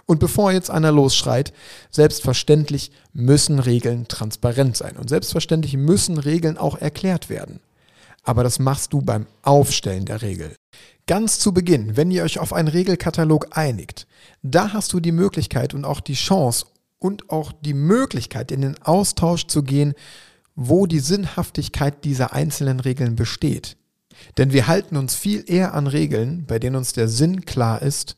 Und 0.07 0.19
bevor 0.19 0.53
jetzt 0.53 0.71
einer 0.71 0.93
losschreit, 0.93 1.53
selbstverständlich 1.91 2.91
müssen 3.13 3.59
Regeln 3.59 4.09
transparent 4.09 4.77
sein. 4.77 4.97
Und 4.97 5.09
selbstverständlich 5.09 5.77
müssen 5.77 6.19
Regeln 6.19 6.59
auch 6.59 6.77
erklärt 6.79 7.31
werden. 7.31 7.61
Aber 8.23 8.43
das 8.43 8.59
machst 8.59 8.93
du 8.93 9.03
beim 9.03 9.27
Aufstellen 9.43 10.05
der 10.05 10.23
Regel. 10.23 10.55
Ganz 11.07 11.39
zu 11.39 11.53
Beginn, 11.53 11.97
wenn 11.97 12.11
ihr 12.11 12.23
euch 12.23 12.39
auf 12.39 12.53
einen 12.53 12.69
Regelkatalog 12.69 13.57
einigt, 13.57 14.07
da 14.43 14.73
hast 14.73 14.93
du 14.93 15.01
die 15.01 15.13
Möglichkeit 15.13 15.75
und 15.75 15.85
auch 15.85 16.01
die 16.01 16.15
Chance, 16.15 16.67
und 17.01 17.31
auch 17.31 17.51
die 17.51 17.75
Möglichkeit, 17.75 18.53
in 18.53 18.61
den 18.61 18.81
Austausch 18.83 19.49
zu 19.49 19.65
gehen, 19.65 19.95
wo 20.55 20.87
die 20.87 21.01
Sinnhaftigkeit 21.01 22.05
dieser 22.05 22.33
einzelnen 22.33 22.79
Regeln 22.79 23.17
besteht. 23.17 23.77
Denn 24.39 24.53
wir 24.53 24.69
halten 24.69 24.97
uns 24.97 25.17
viel 25.17 25.45
eher 25.47 25.75
an 25.75 25.87
Regeln, 25.87 26.45
bei 26.47 26.59
denen 26.59 26.77
uns 26.77 26.93
der 26.93 27.09
Sinn 27.09 27.47
klar 27.47 27.83
ist, 27.83 28.17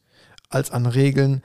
als 0.50 0.70
an 0.70 0.86
Regeln, 0.86 1.42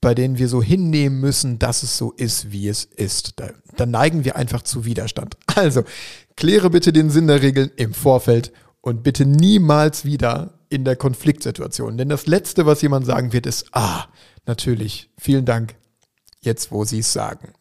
bei 0.00 0.14
denen 0.14 0.38
wir 0.38 0.48
so 0.48 0.62
hinnehmen 0.62 1.20
müssen, 1.20 1.58
dass 1.58 1.82
es 1.82 1.98
so 1.98 2.12
ist, 2.12 2.50
wie 2.50 2.68
es 2.68 2.84
ist. 2.84 3.34
Da, 3.36 3.50
da 3.76 3.84
neigen 3.84 4.24
wir 4.24 4.36
einfach 4.36 4.62
zu 4.62 4.84
Widerstand. 4.84 5.36
Also, 5.54 5.82
kläre 6.36 6.70
bitte 6.70 6.92
den 6.92 7.10
Sinn 7.10 7.26
der 7.26 7.42
Regeln 7.42 7.72
im 7.74 7.92
Vorfeld 7.92 8.52
und 8.80 9.02
bitte 9.02 9.26
niemals 9.26 10.04
wieder 10.04 10.60
in 10.68 10.84
der 10.84 10.94
Konfliktsituation. 10.94 11.98
Denn 11.98 12.08
das 12.08 12.28
Letzte, 12.28 12.64
was 12.64 12.80
jemand 12.80 13.06
sagen 13.06 13.32
wird, 13.32 13.44
ist, 13.44 13.66
ah, 13.72 14.04
natürlich, 14.46 15.10
vielen 15.18 15.44
Dank, 15.46 15.74
jetzt 16.40 16.72
wo 16.72 16.84
sie 16.84 17.00
es 17.00 17.12
sagen. 17.12 17.52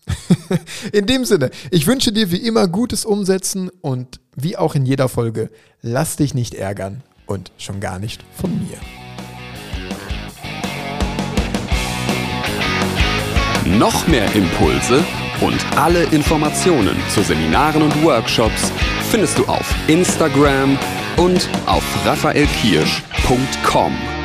in 0.91 1.05
dem 1.05 1.25
Sinne, 1.25 1.51
ich 1.71 1.87
wünsche 1.87 2.11
dir 2.11 2.31
wie 2.31 2.37
immer 2.37 2.67
gutes 2.67 3.05
Umsetzen 3.05 3.69
und 3.81 4.19
wie 4.35 4.57
auch 4.57 4.75
in 4.75 4.85
jeder 4.85 5.09
Folge, 5.09 5.49
lass 5.81 6.15
dich 6.15 6.33
nicht 6.33 6.53
ärgern 6.53 7.03
und 7.25 7.51
schon 7.57 7.79
gar 7.79 7.99
nicht 7.99 8.23
von 8.33 8.51
mir. 8.51 8.77
Noch 13.77 14.07
mehr 14.07 14.33
Impulse 14.33 15.03
und 15.41 15.77
alle 15.77 16.03
Informationen 16.05 16.95
zu 17.13 17.21
Seminaren 17.21 17.81
und 17.81 18.03
Workshops 18.03 18.71
findest 19.09 19.37
du 19.37 19.45
auf 19.45 19.75
Instagram 19.87 20.77
und 21.17 21.49
auf 21.65 21.83
raphaelkirsch.com. 22.05 24.16